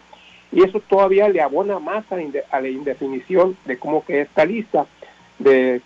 y 0.51 0.63
eso 0.63 0.79
todavía 0.79 1.27
le 1.29 1.41
abona 1.41 1.79
más 1.79 2.05
a, 2.11 2.61
la 2.61 2.69
indefinición 2.69 3.57
de 3.65 3.77
cómo 3.77 4.05
que 4.05 4.21
esta 4.21 4.45
lista 4.45 4.85
de, 5.39 5.81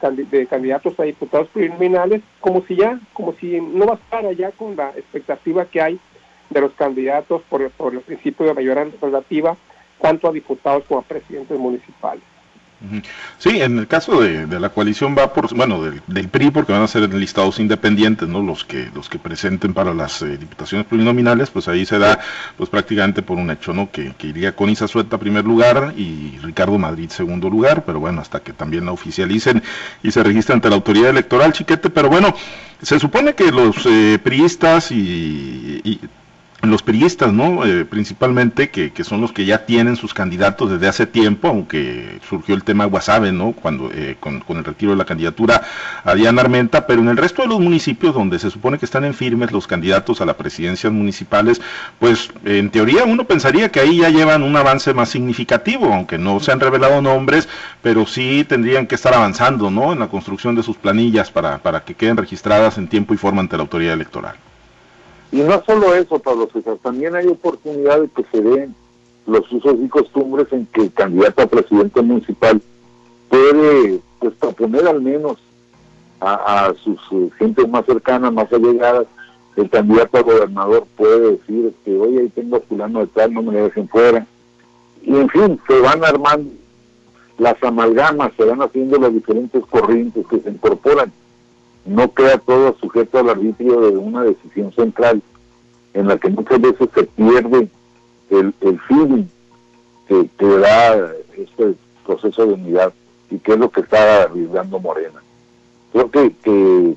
candidatos 0.49 0.99
a 0.99 1.03
diputados 1.03 1.47
preliminares, 1.49 2.21
como 2.41 2.63
si 2.65 2.75
ya, 2.75 2.99
como 3.13 3.33
si 3.33 3.59
no 3.62 3.85
bastara 3.85 4.33
ya 4.33 4.51
con 4.51 4.75
la 4.75 4.89
expectativa 4.89 5.65
que 5.65 5.81
hay 5.81 5.99
de 6.49 6.62
los 6.62 6.73
candidatos 6.73 7.41
por, 7.49 7.69
por 7.71 7.93
el 7.93 8.01
principio 8.01 8.45
de 8.45 8.53
mayoría 8.53 8.88
relativa, 9.01 9.55
tanto 10.01 10.27
a 10.27 10.33
diputados 10.33 10.83
como 10.88 10.99
a 10.99 11.03
presidentes 11.03 11.57
municipales. 11.57 12.23
Sí, 13.39 13.61
en 13.61 13.77
el 13.77 13.87
caso 13.87 14.21
de, 14.21 14.47
la 14.59 14.69
coalición 14.69 15.13
va 15.17 15.33
por, 15.33 15.53
bueno, 15.53 15.81
del, 15.81 16.29
PRI, 16.29 16.51
porque 16.51 16.71
van 16.71 16.81
a 16.81 16.87
ser 16.87 17.13
listados 17.13 17.59
independientes, 17.59 18.29
¿no? 18.29 18.41
Los 18.41 18.63
que 18.63 18.89
los 18.95 19.09
que 19.09 19.19
presenten 19.19 19.73
para 19.73 19.93
las 19.93 20.21
eh, 20.21 20.37
diputaciones 20.37 20.87
plurinominales, 20.87 21.49
pues 21.49 21.67
ahí 21.67 21.85
se 21.85 21.99
da, 21.99 22.19
pues 22.57 22.69
prácticamente 22.69 23.21
por 23.21 23.37
un 23.37 23.51
hecho, 23.51 23.73
¿no? 23.73 23.91
Que, 23.91 24.13
iría 24.23 24.55
con 24.55 24.69
Isa 24.69 24.87
Sueta 24.87 25.17
primer 25.17 25.43
lugar 25.43 25.93
y 25.97 26.37
Ricardo 26.41 26.77
Madrid 26.77 27.09
segundo 27.09 27.49
lugar, 27.49 27.83
pero 27.85 27.99
bueno, 27.99 28.21
hasta 28.21 28.39
que 28.39 28.53
también 28.53 28.85
la 28.85 28.93
oficialicen 28.93 29.61
y 30.01 30.11
se 30.11 30.23
registren 30.23 30.57
ante 30.57 30.69
la 30.69 30.75
autoridad 30.75 31.09
electoral, 31.09 31.51
chiquete, 31.51 31.89
pero 31.89 32.09
bueno, 32.09 32.33
se 32.81 32.99
supone 32.99 33.33
que 33.35 33.51
los 33.51 33.85
eh, 33.85 34.19
priistas 34.23 34.91
y 34.91 35.99
los 36.61 36.83
periodistas, 36.83 37.31
¿no? 37.31 37.65
Eh, 37.65 37.85
principalmente, 37.85 38.69
que, 38.69 38.91
que, 38.91 39.03
son 39.05 39.21
los 39.21 39.31
que 39.31 39.45
ya 39.45 39.65
tienen 39.65 39.95
sus 39.95 40.13
candidatos 40.13 40.69
desde 40.69 40.87
hace 40.87 41.07
tiempo, 41.07 41.47
aunque 41.47 42.19
surgió 42.27 42.53
el 42.53 42.63
tema 42.63 42.85
Guasave, 42.85 43.31
¿no? 43.31 43.53
Cuando, 43.53 43.89
eh, 43.93 44.17
con, 44.19 44.43
el 44.49 44.65
retiro 44.65 44.91
de 44.91 44.97
la 44.97 45.05
candidatura 45.05 45.61
a 46.03 46.15
Diana 46.15 46.41
Armenta, 46.41 46.85
pero 46.85 47.01
en 47.01 47.07
el 47.07 47.17
resto 47.17 47.43
de 47.43 47.47
los 47.47 47.61
municipios 47.61 48.13
donde 48.13 48.39
se 48.39 48.49
supone 48.49 48.77
que 48.77 48.85
están 48.85 49.05
en 49.05 49.13
firmes 49.13 49.51
los 49.51 49.67
candidatos 49.67 50.19
a 50.19 50.25
las 50.25 50.35
presidencias 50.35 50.91
municipales, 50.91 51.61
pues 51.97 52.29
en 52.43 52.69
teoría 52.69 53.05
uno 53.05 53.23
pensaría 53.23 53.71
que 53.71 53.79
ahí 53.79 53.99
ya 53.99 54.09
llevan 54.09 54.43
un 54.43 54.55
avance 54.57 54.93
más 54.93 55.09
significativo, 55.09 55.93
aunque 55.93 56.17
no 56.17 56.41
se 56.41 56.51
han 56.51 56.59
revelado 56.59 57.01
nombres, 57.01 57.47
pero 57.81 58.05
sí 58.05 58.43
tendrían 58.43 58.85
que 58.85 58.95
estar 58.95 59.13
avanzando, 59.13 59.71
¿no? 59.71 59.93
En 59.93 59.99
la 59.99 60.07
construcción 60.07 60.55
de 60.55 60.63
sus 60.63 60.75
planillas 60.75 61.31
para, 61.31 61.59
para 61.59 61.85
que 61.85 61.95
queden 61.95 62.17
registradas 62.17 62.77
en 62.77 62.89
tiempo 62.89 63.13
y 63.13 63.17
forma 63.17 63.41
ante 63.41 63.55
la 63.55 63.63
autoridad 63.63 63.93
electoral. 63.93 64.35
Y 65.31 65.41
no 65.41 65.63
solo 65.65 65.93
eso, 65.93 66.19
Pablo 66.19 66.49
César, 66.51 66.77
también 66.81 67.15
hay 67.15 67.27
oportunidad 67.27 68.01
de 68.01 68.07
que 68.09 68.25
se 68.31 68.41
den 68.41 68.75
los 69.27 69.51
usos 69.51 69.75
y 69.79 69.87
costumbres 69.87 70.47
en 70.51 70.65
que 70.67 70.81
el 70.81 70.93
candidato 70.93 71.43
a 71.43 71.47
presidente 71.47 72.01
municipal 72.01 72.61
puede 73.29 73.99
pues, 74.19 74.33
proponer 74.35 74.87
al 74.87 75.01
menos 75.01 75.37
a, 76.19 76.73
sus 76.83 76.99
uh, 77.11 77.29
gentes 77.37 77.67
más 77.69 77.85
cercanas, 77.85 78.33
más 78.33 78.51
allegadas, 78.51 79.05
el 79.55 79.69
candidato 79.69 80.17
a 80.17 80.21
gobernador 80.21 80.85
puede 80.97 81.31
decir 81.31 81.73
que, 81.85 81.97
oye, 81.97 82.21
ahí 82.21 82.29
tengo 82.29 82.57
a 82.57 82.61
fulano 82.61 83.01
de 83.01 83.07
tal, 83.07 83.33
no 83.33 83.41
me 83.41 83.53
lo 83.53 83.63
dejen 83.65 83.87
fuera. 83.87 84.25
Y 85.01 85.15
en 85.15 85.29
fin, 85.29 85.59
se 85.67 85.79
van 85.79 86.03
armando 86.03 86.51
las 87.37 87.61
amalgamas, 87.63 88.33
se 88.35 88.43
van 88.43 88.61
haciendo 88.61 88.99
las 88.99 89.13
diferentes 89.13 89.63
corrientes 89.67 90.25
que 90.27 90.39
se 90.39 90.49
incorporan 90.49 91.11
no 91.85 92.13
queda 92.13 92.37
todo 92.37 92.75
sujeto 92.79 93.19
al 93.19 93.29
arbitrio 93.29 93.81
de 93.81 93.97
una 93.97 94.23
decisión 94.23 94.71
central 94.73 95.21
en 95.93 96.07
la 96.07 96.17
que 96.17 96.29
muchas 96.29 96.61
veces 96.61 96.89
se 96.93 97.03
pierde 97.03 97.67
el, 98.29 98.53
el 98.61 98.79
feeling 98.81 99.25
que, 100.07 100.29
da 100.57 101.11
este, 101.37 101.75
que 103.37 103.53
es 103.53 103.59
lo 103.59 103.69
que 103.69 103.81
está 103.81 104.23
arriesgando 104.23 104.79
Morena. 104.79 105.21
Creo 105.91 106.09
que, 106.09 106.31
que 106.43 106.95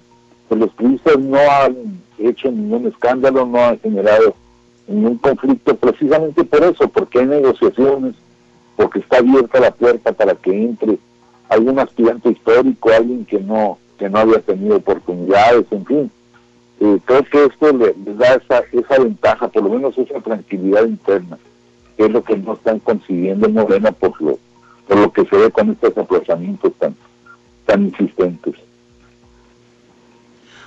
pues, 0.49 0.61
los 0.61 0.75
turistas 0.77 1.19
no 1.19 1.39
han 1.39 2.01
hecho 2.19 2.51
ningún 2.51 2.87
escándalo, 2.87 3.47
no 3.47 3.59
han 3.59 3.79
generado 3.81 4.35
ningún 4.87 5.19
conflicto, 5.19 5.77
precisamente 5.77 6.45
por 6.45 6.63
eso, 6.65 6.89
porque 6.89 7.21
hay 7.21 7.27
negociaciones, 7.27 8.15
porque 8.77 9.01
está 9.01 9.19
abierta 9.19 9.61
la 9.61 9.71
puerta 9.71 10.13
para 10.13 10.35
que 10.35 10.51
entre 10.51 10.99
algún 11.49 11.79
aspirante 11.79 12.31
histórico, 12.31 12.91
alguien 12.91 13.25
que 13.25 13.39
no 13.41 13.79
que 14.03 14.11
no 14.11 14.19
había 14.19 14.41
tenido 14.41 14.79
oportunidades, 14.79 15.65
en 15.71 15.87
fin. 15.87 16.11
Eh, 16.81 16.99
creo 17.05 17.23
que 17.23 17.45
esto 17.45 17.73
le 17.73 17.95
da 18.17 18.35
esa, 18.35 18.65
esa 18.73 18.99
ventaja, 19.01 19.47
por 19.47 19.63
lo 19.63 19.71
menos 19.71 19.97
esa 19.97 20.21
tranquilidad 20.21 20.85
interna, 20.87 21.39
que 21.97 22.07
es 22.07 22.11
lo 22.11 22.25
que 22.25 22.37
no 22.37 22.55
están 22.55 22.81
consiguiendo 22.81 23.49
Morena 23.49 23.93
por 23.93 24.21
lo, 24.21 24.41
por 24.89 24.99
lo 24.99 25.13
que 25.13 25.25
se 25.27 25.37
ve 25.37 25.53
con 25.53 25.71
estos 25.71 25.97
aplazamientos 25.97 26.73
tan, 26.81 26.97
tan 27.65 27.85
insistentes. 27.85 28.57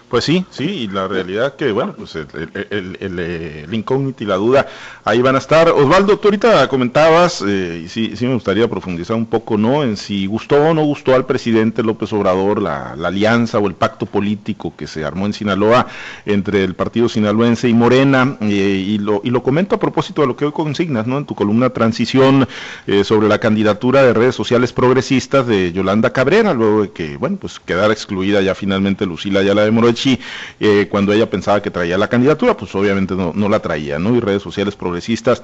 Pues 0.09 0.23
sí, 0.23 0.45
sí, 0.51 0.63
y 0.65 0.87
la 0.87 1.07
realidad 1.07 1.55
que, 1.55 1.71
bueno, 1.71 1.95
pues 1.97 2.15
el, 2.15 2.27
el, 2.69 3.19
el, 3.19 3.73
incógnito 3.73 4.23
y 4.23 4.27
la 4.27 4.35
duda 4.35 4.67
ahí 5.03 5.19
van 5.21 5.35
a 5.35 5.39
estar. 5.39 5.67
Osvaldo, 5.69 6.19
tú 6.19 6.27
ahorita 6.27 6.67
comentabas, 6.67 7.43
eh, 7.45 7.81
y 7.85 7.89
sí, 7.89 8.15
sí 8.15 8.27
me 8.27 8.35
gustaría 8.35 8.67
profundizar 8.69 9.15
un 9.15 9.25
poco, 9.25 9.57
¿no? 9.57 9.83
En 9.83 9.97
si 9.97 10.27
gustó 10.27 10.57
o 10.57 10.73
no 10.75 10.83
gustó 10.83 11.15
al 11.15 11.25
presidente 11.25 11.81
López 11.81 12.13
Obrador 12.13 12.61
la, 12.61 12.91
alianza 12.91 13.57
o 13.57 13.67
el 13.67 13.73
pacto 13.73 14.05
político 14.05 14.73
que 14.77 14.85
se 14.85 15.03
armó 15.03 15.25
en 15.25 15.33
Sinaloa 15.33 15.87
entre 16.25 16.63
el 16.63 16.75
partido 16.75 17.09
sinaloense 17.09 17.67
y 17.67 17.73
Morena, 17.73 18.37
eh, 18.41 18.45
y, 18.87 18.99
lo, 18.99 19.21
y 19.23 19.31
lo 19.31 19.41
comento 19.41 19.75
a 19.75 19.79
propósito 19.79 20.21
de 20.21 20.27
lo 20.27 20.35
que 20.35 20.45
hoy 20.45 20.51
consignas, 20.51 21.07
¿no? 21.07 21.17
En 21.17 21.25
tu 21.25 21.33
columna 21.33 21.71
Transición 21.71 22.47
eh, 22.85 23.03
sobre 23.03 23.27
la 23.27 23.39
candidatura 23.39 24.03
de 24.03 24.13
redes 24.13 24.35
sociales 24.35 24.71
progresistas 24.71 25.47
de 25.47 25.73
Yolanda 25.73 26.13
Cabrera, 26.13 26.53
luego 26.53 26.83
de 26.83 26.91
que, 26.91 27.17
bueno, 27.17 27.37
pues 27.37 27.59
quedara 27.59 27.91
excluida 27.91 28.41
ya 28.41 28.53
finalmente 28.53 29.07
Lucila 29.07 29.39
Ayala 29.39 29.63
de 29.63 29.71
Morochi 29.95 30.19
eh, 30.59 30.87
cuando 30.89 31.13
ella 31.13 31.29
pensaba 31.29 31.61
que 31.61 31.71
traía 31.71 31.97
la 31.97 32.07
candidatura, 32.07 32.55
pues 32.57 32.73
obviamente 32.75 33.15
no, 33.15 33.31
no 33.33 33.49
la 33.49 33.59
traía, 33.59 33.97
¿no? 33.97 34.15
Y 34.15 34.19
redes 34.19 34.41
sociales 34.43 34.75
progresistas 34.75 35.41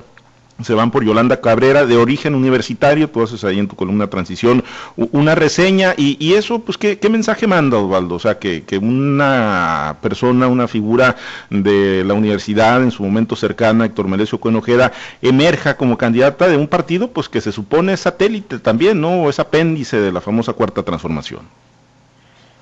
se 0.61 0.75
van 0.75 0.91
por 0.91 1.03
Yolanda 1.03 1.41
Cabrera, 1.41 1.87
de 1.87 1.97
origen 1.97 2.35
universitario, 2.35 3.09
tú 3.09 3.23
haces 3.23 3.43
ahí 3.43 3.57
en 3.57 3.67
tu 3.67 3.75
columna 3.75 4.07
Transición 4.07 4.63
una 4.95 5.33
reseña, 5.33 5.95
y, 5.97 6.33
eso, 6.33 6.59
pues, 6.59 6.77
¿qué, 6.77 7.09
mensaje 7.09 7.47
manda 7.47 7.77
Osvaldo? 7.77 8.15
O 8.15 8.19
sea, 8.19 8.37
que, 8.37 8.63
que, 8.63 8.77
una 8.77 9.97
persona, 10.01 10.47
una 10.47 10.67
figura 10.67 11.15
de 11.49 12.03
la 12.03 12.13
universidad 12.13 12.83
en 12.83 12.91
su 12.91 13.01
momento 13.01 13.35
cercana, 13.35 13.85
Héctor 13.85 14.07
Melesio 14.07 14.37
Cuenojeda, 14.37 14.91
emerja 15.23 15.77
como 15.77 15.97
candidata 15.97 16.47
de 16.47 16.57
un 16.57 16.67
partido, 16.67 17.07
pues, 17.07 17.27
que 17.27 17.41
se 17.41 17.51
supone 17.51 17.97
satélite 17.97 18.59
también, 18.59 19.01
¿no? 19.01 19.23
O 19.23 19.29
es 19.31 19.39
apéndice 19.39 19.99
de 19.99 20.11
la 20.11 20.21
famosa 20.21 20.53
Cuarta 20.53 20.83
Transformación. 20.83 21.41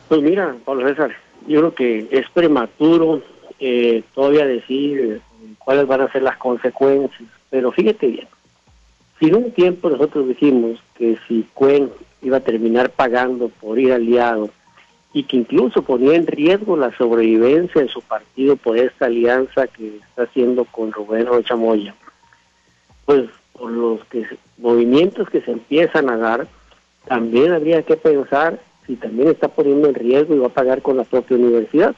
Pues 0.09 0.23
mira, 0.23 0.55
Pablo 0.65 0.87
César, 0.87 1.11
yo 1.49 1.59
creo 1.59 1.73
que 1.73 2.07
es 2.11 2.29
prematuro 2.29 3.23
eh, 3.59 4.03
todavía 4.13 4.45
decir 4.45 4.99
eh, 4.99 5.49
cuáles 5.57 5.87
van 5.87 6.01
a 6.01 6.11
ser 6.11 6.21
las 6.21 6.37
consecuencias, 6.37 7.27
pero 7.49 7.71
fíjate 7.71 8.07
bien, 8.07 8.27
si 9.19 9.25
en 9.25 9.35
un 9.35 9.51
tiempo 9.51 9.89
nosotros 9.89 10.27
dijimos 10.27 10.79
que 10.95 11.17
si 11.27 11.47
Cuen 11.55 11.89
iba 12.21 12.37
a 12.37 12.41
terminar 12.41 12.91
pagando 12.91 13.49
por 13.49 13.79
ir 13.79 13.91
aliado 13.91 14.51
y 15.11 15.23
que 15.23 15.37
incluso 15.37 15.81
ponía 15.81 16.15
en 16.15 16.27
riesgo 16.27 16.77
la 16.77 16.95
sobrevivencia 16.95 17.81
de 17.81 17.89
su 17.89 18.01
partido 18.01 18.55
por 18.55 18.77
esta 18.77 19.07
alianza 19.07 19.65
que 19.65 19.97
está 19.97 20.23
haciendo 20.23 20.65
con 20.65 20.91
Rubén 20.91 21.27
Chamoya, 21.45 21.95
pues 23.05 23.27
por 23.53 23.71
los 23.71 24.05
que, 24.05 24.27
movimientos 24.59 25.27
que 25.31 25.41
se 25.41 25.51
empiezan 25.51 26.11
a 26.11 26.17
dar, 26.17 26.47
también 27.07 27.53
habría 27.53 27.81
que 27.81 27.97
pensar 27.97 28.59
y 28.89 28.95
también 28.95 29.29
está 29.29 29.47
poniendo 29.47 29.87
en 29.87 29.95
riesgo 29.95 30.35
y 30.35 30.39
va 30.39 30.47
a 30.47 30.53
pagar 30.53 30.81
con 30.81 30.97
la 30.97 31.03
propia 31.03 31.37
universidad. 31.37 31.95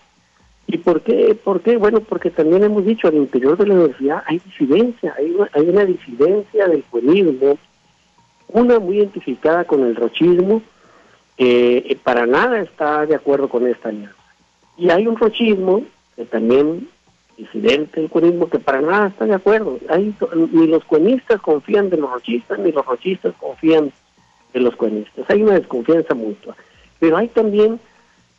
¿Y 0.68 0.78
por 0.78 1.02
qué? 1.02 1.36
¿Por 1.36 1.62
qué? 1.62 1.78
Bueno, 1.78 2.02
porque 2.02 2.30
también 2.30 2.64
hemos 2.64 2.86
dicho, 2.86 3.08
al 3.08 3.16
interior 3.16 3.58
de 3.58 3.66
la 3.66 3.74
universidad 3.76 4.24
hay 4.28 4.40
disidencia, 4.40 5.16
hay 5.18 5.32
una, 5.32 5.50
hay 5.54 5.70
una 5.70 5.86
disidencia 5.86 6.68
del 6.68 6.84
juenismo, 6.92 7.58
una 8.50 8.80
muy 8.80 8.98
identificada 8.98 9.64
con 9.64 9.86
el 9.86 9.96
rochismo, 9.96 10.62
que 11.38 11.98
para 12.04 12.26
nada 12.26 12.60
está 12.60 13.06
de 13.06 13.16
acuerdo 13.16 13.48
con 13.48 13.66
esta 13.66 13.90
alianza. 13.90 14.16
Y 14.78 14.90
hay 14.90 15.08
un 15.08 15.16
rochismo 15.16 15.84
que 16.16 16.26
también 16.26 16.90
disidente 17.38 18.02
del 18.02 18.10
cuenismo 18.10 18.50
que 18.50 18.60
para 18.60 18.82
nada 18.82 19.08
está 19.08 19.26
de 19.26 19.34
acuerdo. 19.34 19.80
Hay, 19.90 20.14
ni 20.52 20.68
los 20.68 20.84
cuenistas 20.84 21.42
confían 21.42 21.90
de 21.90 21.98
los 21.98 22.12
rochistas, 22.12 22.60
ni 22.60 22.72
los 22.72 22.86
rochistas 22.86 23.34
confían 23.40 23.92
de 24.54 24.60
los 24.60 24.76
cuenistas. 24.76 25.26
Hay 25.30 25.42
una 25.42 25.56
desconfianza 25.56 26.14
mutua. 26.14 26.56
Pero 27.02 27.18
hay 27.18 27.30
también 27.30 27.80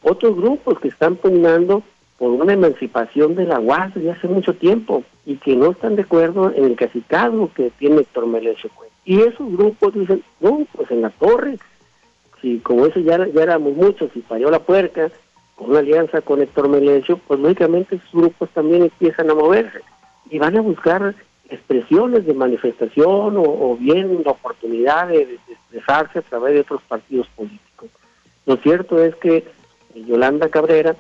otros 0.03 0.37
grupos 0.37 0.79
que 0.79 0.87
están 0.87 1.16
pugnando 1.16 1.83
por 2.16 2.31
una 2.31 2.53
emancipación 2.53 3.35
de 3.35 3.44
la 3.44 3.59
UAS 3.59 3.92
desde 3.94 4.12
hace 4.12 4.29
mucho 4.29 4.55
tiempo 4.55 5.03
y 5.27 5.35
que 5.38 5.57
no 5.57 5.72
están 5.72 5.96
de 5.96 6.03
acuerdo 6.03 6.53
en 6.55 6.66
el 6.66 6.77
casicado 6.77 7.51
que 7.57 7.70
tiene 7.70 8.03
Héctor 8.03 8.29
Melesio 8.29 8.70
Y 9.05 9.20
esos 9.20 9.51
grupos 9.51 9.94
dicen, 9.94 10.22
no, 10.40 10.64
pues 10.77 10.88
en 10.92 11.03
la 11.03 11.11
torre, 11.11 11.59
si 12.40 12.61
como 12.61 12.87
eso 12.87 13.01
ya, 13.01 13.27
ya 13.27 13.42
éramos 13.42 13.75
muchos 13.75 14.11
y 14.14 14.20
falló 14.20 14.48
la 14.48 14.61
puerca, 14.61 15.11
con 15.57 15.70
una 15.70 15.81
alianza 15.81 16.20
con 16.20 16.40
Héctor 16.40 16.68
Melesio, 16.68 17.18
pues 17.27 17.40
lógicamente 17.40 17.96
esos 17.96 18.12
grupos 18.12 18.48
también 18.51 18.83
empiezan 18.85 19.29
a 19.29 19.35
moverse 19.35 19.81
y 20.31 20.38
van 20.38 20.57
a 20.57 20.61
buscar 20.61 21.16
expresiones 21.51 22.25
de 22.27 22.35
manifestación 22.35 23.35
o, 23.37 23.77
bien 23.77 24.22
la 24.25 24.31
oportunidad 24.31 25.09
de 25.09 25.40
expresarse 25.48 26.20
a 26.20 26.22
través 26.22 26.55
de 26.55 26.61
otros 26.61 26.81
partidos 26.83 27.27
políticos. 27.35 27.71
Lo 28.46 28.57
cierto 28.57 29.02
es 29.02 29.14
que 29.16 29.44
Yolanda 29.94 30.48
Cabrera 30.48 30.96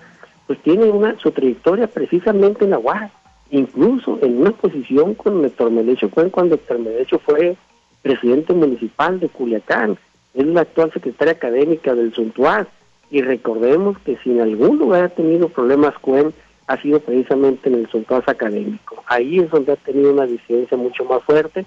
pues 0.46 0.60
tiene 0.62 0.84
una 0.86 1.18
su 1.18 1.30
trayectoria 1.30 1.86
precisamente 1.86 2.64
en 2.64 2.70
la 2.70 2.78
UAS, 2.78 3.10
incluso 3.50 4.18
en 4.22 4.40
una 4.40 4.50
posición 4.52 5.14
con 5.14 5.44
Héctor 5.44 5.70
Melecho 5.70 6.08
fue 6.08 6.30
cuando 6.30 6.56
Héctor 6.56 6.78
Melecho 6.80 7.18
fue 7.18 7.56
presidente 8.02 8.52
municipal 8.52 9.20
de 9.20 9.28
Culiacán, 9.28 9.96
es 10.34 10.46
la 10.46 10.62
actual 10.62 10.92
secretaria 10.92 11.34
académica 11.34 11.94
del 11.94 12.12
Suntuaz, 12.12 12.66
y 13.10 13.20
recordemos 13.22 13.98
que 13.98 14.16
si 14.18 14.30
en 14.30 14.40
algún 14.40 14.78
lugar 14.78 15.04
ha 15.04 15.08
tenido 15.10 15.48
problemas 15.48 15.96
Cuen 15.98 16.32
ha 16.66 16.80
sido 16.80 17.00
precisamente 17.00 17.68
en 17.68 17.74
el 17.74 17.90
Suntuaz 17.90 18.26
académico. 18.26 19.02
Ahí 19.06 19.38
es 19.38 19.50
donde 19.50 19.72
ha 19.72 19.76
tenido 19.76 20.12
una 20.12 20.26
disidencia 20.26 20.76
mucho 20.76 21.04
más 21.04 21.22
fuerte, 21.22 21.66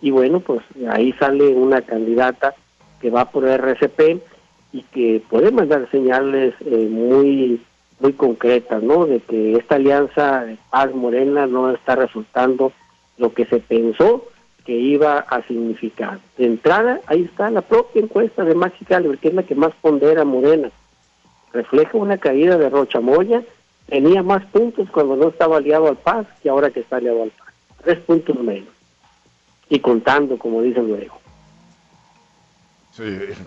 y 0.00 0.10
bueno, 0.10 0.40
pues 0.40 0.60
ahí 0.90 1.12
sale 1.14 1.48
una 1.54 1.80
candidata 1.82 2.54
que 3.00 3.10
va 3.10 3.30
por 3.30 3.46
RCP, 3.46 4.20
y 4.74 4.82
que 4.82 5.22
puede 5.30 5.52
mandar 5.52 5.88
señales 5.92 6.52
eh, 6.66 6.88
muy 6.90 7.62
muy 8.00 8.12
concretas, 8.12 8.82
¿no? 8.82 9.06
De 9.06 9.20
que 9.20 9.54
esta 9.54 9.76
alianza 9.76 10.44
de 10.44 10.58
paz 10.68 10.92
morena 10.92 11.46
no 11.46 11.70
está 11.70 11.94
resultando 11.94 12.72
lo 13.16 13.32
que 13.32 13.46
se 13.46 13.60
pensó 13.60 14.26
que 14.66 14.72
iba 14.72 15.18
a 15.18 15.46
significar. 15.46 16.18
De 16.36 16.46
entrada, 16.46 17.00
ahí 17.06 17.22
está 17.22 17.50
la 17.50 17.62
propia 17.62 18.02
encuesta 18.02 18.44
de 18.44 18.56
Maxi 18.56 18.84
Calibre, 18.84 19.18
que 19.18 19.28
es 19.28 19.34
la 19.34 19.44
que 19.44 19.54
más 19.54 19.72
pondera 19.80 20.24
Morena. 20.24 20.70
Refleja 21.52 21.96
una 21.96 22.18
caída 22.18 22.58
de 22.58 22.68
Rocha 22.68 23.00
Moya, 23.00 23.44
tenía 23.86 24.24
más 24.24 24.44
puntos 24.46 24.90
cuando 24.90 25.14
no 25.14 25.28
estaba 25.28 25.58
aliado 25.58 25.86
al 25.86 25.96
Paz 25.96 26.26
que 26.42 26.48
ahora 26.48 26.70
que 26.70 26.80
está 26.80 26.96
aliado 26.96 27.22
al 27.22 27.30
Paz. 27.30 27.54
Tres 27.84 28.00
puntos 28.00 28.36
menos. 28.40 28.74
Y 29.68 29.78
contando, 29.78 30.36
como 30.36 30.62
dicen 30.62 30.88
luego 30.88 31.23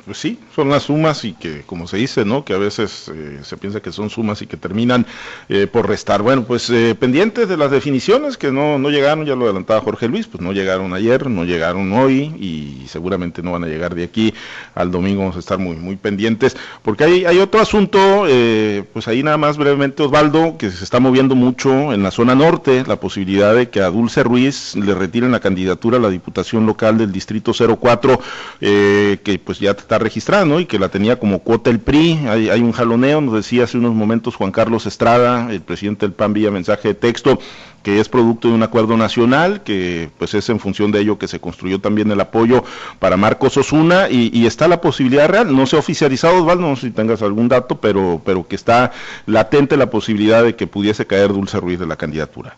pues 0.05 0.17
sí, 0.17 0.39
son 0.53 0.67
las 0.69 0.83
sumas 0.83 1.23
y 1.23 1.31
que, 1.31 1.61
como 1.65 1.87
se 1.87 1.95
dice, 1.95 2.25
¿no? 2.25 2.43
Que 2.43 2.53
a 2.53 2.57
veces 2.57 3.09
eh, 3.13 3.39
se 3.43 3.55
piensa 3.55 3.79
que 3.79 3.93
son 3.93 4.09
sumas 4.09 4.41
y 4.41 4.47
que 4.47 4.57
terminan 4.57 5.05
eh, 5.47 5.67
por 5.67 5.87
restar. 5.87 6.21
Bueno, 6.21 6.43
pues 6.43 6.69
eh, 6.69 6.95
pendientes 6.99 7.47
de 7.47 7.55
las 7.55 7.71
definiciones 7.71 8.37
que 8.37 8.51
no, 8.51 8.77
no 8.77 8.89
llegaron, 8.89 9.25
ya 9.25 9.35
lo 9.37 9.45
adelantaba 9.45 9.79
Jorge 9.79 10.09
Luis, 10.09 10.27
pues 10.27 10.41
no 10.41 10.51
llegaron 10.51 10.93
ayer, 10.93 11.29
no 11.29 11.45
llegaron 11.45 11.93
hoy 11.93 12.35
y 12.39 12.87
seguramente 12.89 13.41
no 13.41 13.53
van 13.53 13.63
a 13.63 13.67
llegar 13.67 13.95
de 13.95 14.03
aquí 14.03 14.33
al 14.75 14.91
domingo. 14.91 15.21
Vamos 15.21 15.37
a 15.37 15.39
estar 15.39 15.59
muy, 15.59 15.77
muy 15.77 15.95
pendientes, 15.95 16.57
porque 16.81 17.05
hay, 17.05 17.25
hay 17.25 17.39
otro 17.39 17.61
asunto, 17.61 18.25
pues 18.91 19.07
ahí 19.07 19.23
nada 19.23 19.37
más 19.37 19.57
brevemente, 19.57 20.03
Osvaldo, 20.03 20.57
que 20.57 20.71
se 20.71 20.83
está 20.83 20.99
moviendo 20.99 21.35
mucho 21.35 21.93
en 21.93 22.03
la 22.03 22.11
zona 22.11 22.35
norte, 22.35 22.83
la 22.85 22.99
posibilidad 22.99 23.55
de 23.55 23.69
que 23.69 23.79
a 23.79 23.89
Dulce 23.89 24.23
Ruiz 24.23 24.75
le 24.75 24.93
retiren 24.93 25.31
la 25.31 25.39
candidatura 25.39 25.97
a 25.97 26.01
la 26.01 26.09
Diputación 26.09 26.65
Local 26.65 26.97
del 26.97 27.13
Distrito 27.13 27.53
04, 27.53 28.19
que 28.59 29.36
pues 29.37 29.59
ya 29.59 29.71
está 29.71 29.99
registrada, 29.99 30.45
¿no? 30.45 30.59
Y 30.59 30.65
que 30.65 30.79
la 30.79 30.89
tenía 30.89 31.19
como 31.19 31.39
cuota 31.39 31.69
el 31.69 31.79
PRI, 31.79 32.19
hay, 32.27 32.49
hay 32.49 32.61
un 32.61 32.71
jaloneo, 32.71 33.21
nos 33.21 33.33
decía 33.33 33.63
hace 33.63 33.77
unos 33.77 33.93
momentos 33.93 34.35
Juan 34.35 34.51
Carlos 34.51 34.85
Estrada, 34.85 35.51
el 35.51 35.61
presidente 35.61 36.05
del 36.05 36.13
PAN 36.13 36.33
vía 36.33 36.51
mensaje 36.51 36.89
de 36.89 36.93
texto, 36.93 37.39
que 37.83 37.99
es 37.99 38.09
producto 38.09 38.49
de 38.49 38.53
un 38.53 38.63
acuerdo 38.63 38.97
nacional, 38.97 39.63
que 39.63 40.09
pues 40.17 40.33
es 40.33 40.49
en 40.49 40.59
función 40.59 40.91
de 40.91 40.99
ello 40.99 41.17
que 41.17 41.27
se 41.27 41.39
construyó 41.39 41.79
también 41.79 42.11
el 42.11 42.19
apoyo 42.19 42.63
para 42.99 43.15
Marcos 43.15 43.55
Osuna 43.57 44.09
y, 44.09 44.45
está 44.45 44.67
la 44.67 44.81
posibilidad 44.81 45.29
real, 45.29 45.55
no 45.55 45.65
se 45.65 45.75
ha 45.75 45.79
oficializado 45.79 46.41
Osvaldo, 46.41 46.67
no 46.67 46.75
sé 46.75 46.87
si 46.87 46.91
tengas 46.91 47.21
algún 47.21 47.47
dato, 47.47 47.79
pero, 47.79 48.21
pero 48.25 48.47
que 48.47 48.55
está 48.55 48.91
latente 49.25 49.77
la 49.77 49.89
posibilidad 49.89 50.43
de 50.43 50.55
que 50.55 50.67
pudiese 50.67 51.07
caer 51.07 51.31
Dulce 51.31 51.59
Ruiz 51.59 51.79
de 51.79 51.87
la 51.87 51.95
candidatura. 51.95 52.57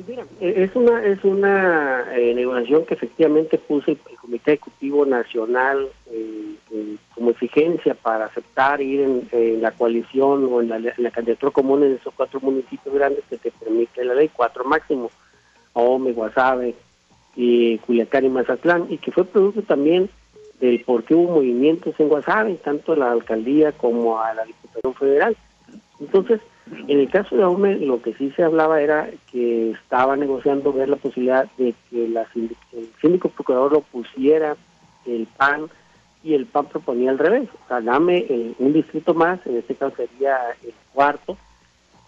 Pues 0.00 0.08
mira, 0.08 0.26
e, 0.40 0.62
es 0.62 0.74
una 0.74 1.04
es 1.04 1.22
una 1.24 2.06
eh, 2.16 2.32
negociación 2.34 2.86
que 2.86 2.94
efectivamente 2.94 3.58
puso 3.58 3.90
el, 3.90 3.98
Comité 4.18 4.52
Ejecutivo 4.52 5.04
Nacional 5.04 5.88
eh, 6.10 6.54
eh, 6.72 6.96
como 7.14 7.30
exigencia 7.30 7.94
para 7.94 8.26
aceptar 8.26 8.80
ir 8.80 9.00
en, 9.32 9.60
la 9.60 9.72
coalición 9.72 10.48
o 10.50 10.62
en 10.62 10.68
la, 10.68 11.10
candidatura 11.10 11.52
común 11.52 11.82
en 11.82 11.94
esos 11.96 12.14
cuatro 12.14 12.40
municipios 12.40 12.94
grandes 12.94 13.24
que 13.28 13.36
te 13.36 13.50
permite 13.50 14.04
la 14.04 14.14
ley, 14.14 14.30
cuatro 14.32 14.64
máximo, 14.64 15.10
Ome, 15.74 16.12
Guasave, 16.12 16.74
y 17.36 17.76
Culiacán 17.78 18.24
y 18.24 18.28
Mazatlán, 18.30 18.86
y 18.88 18.98
que 18.98 19.12
fue 19.12 19.24
producto 19.24 19.62
también 19.62 20.08
del 20.60 20.82
por 20.84 21.04
qué 21.04 21.14
hubo 21.14 21.34
movimientos 21.34 21.94
en 21.98 22.08
Guasave, 22.08 22.54
tanto 22.54 22.92
a 22.92 22.96
la 22.96 23.12
alcaldía 23.12 23.72
como 23.72 24.20
a 24.20 24.32
la 24.32 24.44
Diputación 24.44 24.94
Federal. 24.94 25.36
Entonces, 25.98 26.40
en 26.86 27.00
el 27.00 27.10
caso 27.10 27.36
de 27.36 27.42
AUME, 27.42 27.76
lo 27.76 28.00
que 28.00 28.14
sí 28.14 28.30
se 28.36 28.42
hablaba 28.42 28.80
era 28.80 29.10
que 29.30 29.72
estaba 29.72 30.16
negociando 30.16 30.72
ver 30.72 30.88
la 30.88 30.96
posibilidad 30.96 31.48
de 31.58 31.74
que 31.90 32.08
la 32.08 32.26
el 32.34 32.88
síndico 33.00 33.28
procurador 33.28 33.72
lo 33.72 33.80
pusiera 33.80 34.56
el 35.06 35.26
PAN 35.36 35.68
y 36.22 36.34
el 36.34 36.46
PAN 36.46 36.66
proponía 36.66 37.10
al 37.10 37.18
revés. 37.18 37.48
O 37.64 37.68
sea, 37.68 37.80
dame 37.80 38.26
un 38.58 38.72
distrito 38.72 39.14
más, 39.14 39.44
en 39.46 39.56
este 39.56 39.74
caso 39.74 39.96
sería 39.96 40.38
el 40.62 40.74
cuarto, 40.92 41.36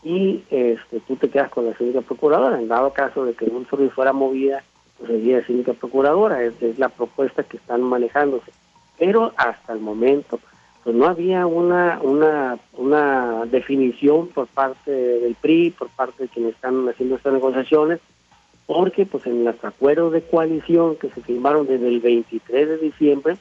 y 0.03 0.43
este, 0.51 1.01
tú 1.01 1.17
te 1.17 1.31
quedas 1.31 1.51
con 1.51 1.67
la 1.67 1.77
síndica 1.77 2.01
procuradora. 2.01 2.61
En 2.61 2.69
dado 2.69 2.93
caso 2.93 3.25
de 3.25 3.35
que 3.35 3.45
un 3.45 3.67
Ruiz 3.67 3.93
fuera 3.93 4.13
movida, 4.13 4.63
pues 4.99 5.11
sería 5.11 5.45
síndica 5.47 5.73
procuradora. 5.75 6.43
Esa 6.43 6.67
es 6.67 6.79
la 6.79 6.89
propuesta 6.89 7.45
que 7.45 7.57
están 7.57 7.83
manejándose. 7.83 8.53
Pero 8.99 9.33
hasta 9.37 9.73
el 9.73 9.81
momento, 9.81 10.41
pues 10.85 10.97
no 10.97 11.07
había 11.07 11.47
una, 11.47 12.01
una, 12.03 12.59
una 12.75 13.47
definición 13.47 14.29
por 14.29 14.49
parte 14.49 14.91
del 14.91 15.35
PRI, 15.37 15.71
por 15.71 15.89
parte 15.91 16.25
de 16.25 16.29
quienes 16.29 16.55
están 16.55 16.89
haciendo 16.89 17.17
estas 17.17 17.33
negociaciones, 17.33 18.01
porque 18.67 19.07
pues 19.07 19.27
en 19.27 19.45
los 19.45 19.65
acuerdos 19.65 20.13
de 20.13 20.23
coalición 20.23 20.97
que 20.97 21.11
se 21.11 21.21
firmaron 21.21 21.67
desde 21.67 21.89
el 21.89 22.01
23 22.01 22.69
de 22.69 22.79
diciembre, 22.79 23.37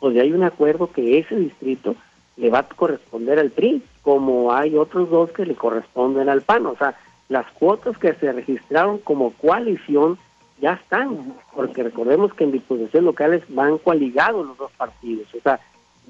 pues 0.00 0.14
ya 0.14 0.22
hay 0.22 0.32
un 0.32 0.42
acuerdo 0.42 0.90
que 0.90 1.18
ese 1.18 1.36
distrito 1.36 1.94
le 2.36 2.50
va 2.50 2.60
a 2.60 2.68
corresponder 2.68 3.38
al 3.38 3.50
PRI, 3.50 3.82
como 4.02 4.52
hay 4.52 4.76
otros 4.76 5.08
dos 5.10 5.32
que 5.32 5.46
le 5.46 5.54
corresponden 5.54 6.28
al 6.28 6.42
PAN. 6.42 6.66
O 6.66 6.76
sea, 6.76 6.94
las 7.28 7.50
cuotas 7.52 7.96
que 7.98 8.12
se 8.14 8.32
registraron 8.32 8.98
como 8.98 9.32
coalición 9.32 10.18
ya 10.60 10.74
están, 10.74 11.34
porque 11.54 11.82
recordemos 11.82 12.34
que 12.34 12.44
en 12.44 12.52
disposiciones 12.52 13.04
locales 13.04 13.42
van 13.48 13.78
coaligados 13.78 14.46
los 14.46 14.58
dos 14.58 14.72
partidos. 14.72 15.26
O 15.34 15.40
sea, 15.40 15.60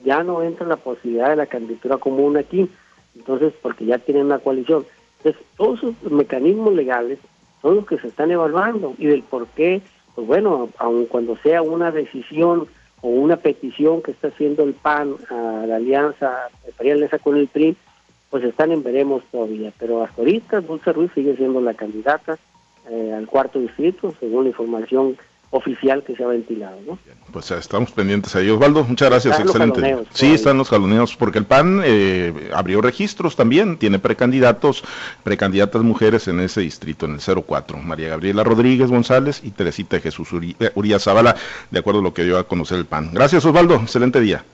ya 0.05 0.23
no 0.23 0.43
entra 0.43 0.67
la 0.67 0.77
posibilidad 0.77 1.31
de 1.31 1.37
la 1.37 1.47
candidatura 1.47 1.97
común 1.99 2.37
aquí, 2.37 2.69
entonces 3.15 3.53
porque 3.63 3.87
ya 3.87 3.99
tienen 3.99 4.27
una 4.27 4.39
coalición. 4.39 4.85
Entonces, 5.19 5.43
todos 5.57 5.79
esos 5.79 6.13
mecanismos 6.13 6.75
legales 6.75 7.19
son 7.63 7.77
los 7.77 7.87
que 7.87 7.99
se 7.99 8.09
están 8.09 8.31
evaluando 8.31 8.95
y 8.99 9.07
del 9.07 9.23
por 9.23 9.47
qué, 9.49 9.83
pues 10.15 10.27
bueno, 10.27 10.69
aun 10.79 11.07
cuando 11.07 11.37
sea 11.39 11.63
una 11.63 11.91
decisión 11.91 12.69
o 13.01 13.09
una 13.09 13.37
petición 13.37 14.03
que 14.03 14.13
está 14.13 14.29
haciendo 14.29 14.63
el 14.63 14.75
PAN 14.75 15.17
a 15.31 15.67
la 15.67 15.77
alianza, 15.77 16.49
la 16.79 16.93
alianza 16.93 17.19
con 17.19 17.37
el 17.37 17.49
PRI, 17.49 17.77
pues 18.31 18.45
están 18.45 18.73
en 18.73 18.83
veremos 18.83 19.23
todavía. 19.31 19.73
Pero 19.79 20.03
hasta 20.03 20.21
ahorita 20.21 20.61
Dulce 20.61 20.93
Ruiz 20.93 21.11
sigue 21.15 21.37
siendo 21.37 21.61
la 21.61 21.75
candidata 21.75 22.39
eh, 22.91 23.13
al 23.17 23.27
cuarto 23.27 23.59
distrito, 23.59 24.15
según 24.21 24.45
la 24.45 24.51
información 24.51 25.17
oficial 25.57 26.03
que 26.05 26.15
se 26.15 26.23
ha 26.23 26.27
ventilado. 26.27 26.77
¿no? 26.87 26.99
Pues 27.33 27.51
estamos 27.51 27.91
pendientes 27.91 28.35
ahí. 28.37 28.49
Osvaldo, 28.49 28.85
muchas 28.85 29.11
gracias, 29.11 29.41
excelente. 29.41 30.05
sí, 30.11 30.35
están 30.35 30.59
los 30.59 30.69
jaloneos, 30.69 31.17
porque 31.17 31.39
el 31.39 31.45
PAN 31.45 31.81
eh, 31.85 32.51
abrió 32.55 32.81
registros 32.81 33.37
también, 33.37 33.77
tiene 33.79 33.99
precandidatos, 33.99 34.85
precandidatas 35.23 35.83
mujeres 35.83 36.29
en 36.29 36.41
ese 36.41 36.61
distrito, 36.61 37.07
en 37.07 37.15
el 37.15 37.45
04. 37.45 37.79
María 37.79 38.09
Gabriela 38.11 38.45
Rodríguez 38.45 38.91
González 38.91 39.41
y 39.43 39.51
Teresita 39.51 40.01
Jesús 40.01 40.29
eh, 40.33 40.71
Uría 40.75 40.99
Zavala, 40.99 41.37
de 41.71 41.79
acuerdo 41.79 42.01
a 42.01 42.03
lo 42.03 42.15
que 42.15 42.25
dio 42.25 42.39
a 42.39 42.45
conocer 42.45 42.79
el 42.79 42.87
PAN. 42.87 43.11
Gracias, 43.13 43.45
Osvaldo, 43.45 43.75
excelente 43.77 44.21
día. 44.21 44.45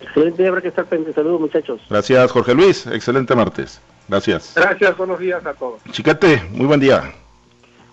Excelente 0.00 0.42
día, 0.42 0.48
habrá 0.48 0.60
que 0.60 0.68
estar 0.68 0.84
pendiente. 0.86 1.14
Saludos, 1.14 1.40
muchachos. 1.40 1.80
Gracias, 1.88 2.30
Jorge 2.30 2.54
Luis, 2.54 2.86
excelente 2.86 3.34
martes. 3.34 3.80
Gracias. 4.08 4.52
Gracias, 4.54 4.96
buenos 4.96 5.18
días 5.18 5.44
a 5.44 5.54
todos. 5.54 5.80
Chiquete, 5.90 6.42
muy 6.52 6.66
buen 6.66 6.80
día. 6.80 7.12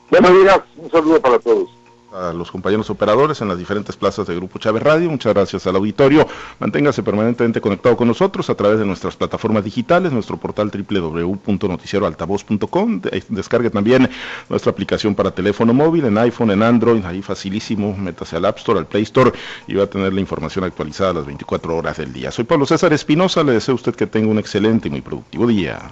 Buenos 0.09 0.31
días, 0.31 0.59
un 0.77 0.91
saludo 0.91 1.19
para 1.19 1.39
todos 1.39 1.69
a 2.15 2.33
los 2.33 2.51
compañeros 2.51 2.89
operadores 2.89 3.39
en 3.41 3.49
las 3.49 3.57
diferentes 3.57 3.97
plazas 3.97 4.27
de 4.27 4.35
Grupo 4.35 4.59
Chávez 4.59 4.83
Radio. 4.83 5.09
Muchas 5.09 5.33
gracias 5.33 5.65
al 5.67 5.75
auditorio. 5.75 6.25
Manténgase 6.59 7.03
permanentemente 7.03 7.59
conectado 7.61 7.95
con 7.97 8.07
nosotros 8.07 8.49
a 8.49 8.55
través 8.55 8.79
de 8.79 8.85
nuestras 8.85 9.15
plataformas 9.15 9.63
digitales, 9.63 10.11
nuestro 10.11 10.37
portal 10.37 10.71
www.noticieroaltavoz.com. 10.71 13.01
Descargue 13.29 13.69
también 13.69 14.09
nuestra 14.49 14.71
aplicación 14.71 15.13
para 15.15 15.31
teléfono 15.31 15.73
móvil 15.73 16.05
en 16.05 16.17
iPhone, 16.17 16.51
en 16.51 16.63
Android, 16.63 17.03
ahí 17.05 17.21
facilísimo. 17.21 17.95
Métase 17.97 18.37
al 18.37 18.45
App 18.45 18.57
Store, 18.57 18.79
al 18.79 18.87
Play 18.87 19.03
Store 19.03 19.31
y 19.67 19.75
va 19.75 19.83
a 19.83 19.87
tener 19.87 20.13
la 20.13 20.21
información 20.21 20.63
actualizada 20.63 21.11
a 21.11 21.15
las 21.15 21.25
24 21.25 21.75
horas 21.75 21.97
del 21.97 22.13
día. 22.13 22.31
Soy 22.31 22.45
Pablo 22.45 22.65
César 22.65 22.93
Espinosa. 22.93 23.43
Le 23.43 23.51
deseo 23.53 23.73
a 23.73 23.75
usted 23.75 23.95
que 23.95 24.07
tenga 24.07 24.29
un 24.29 24.39
excelente 24.39 24.87
y 24.87 24.91
muy 24.91 25.01
productivo 25.01 25.47
día. 25.47 25.91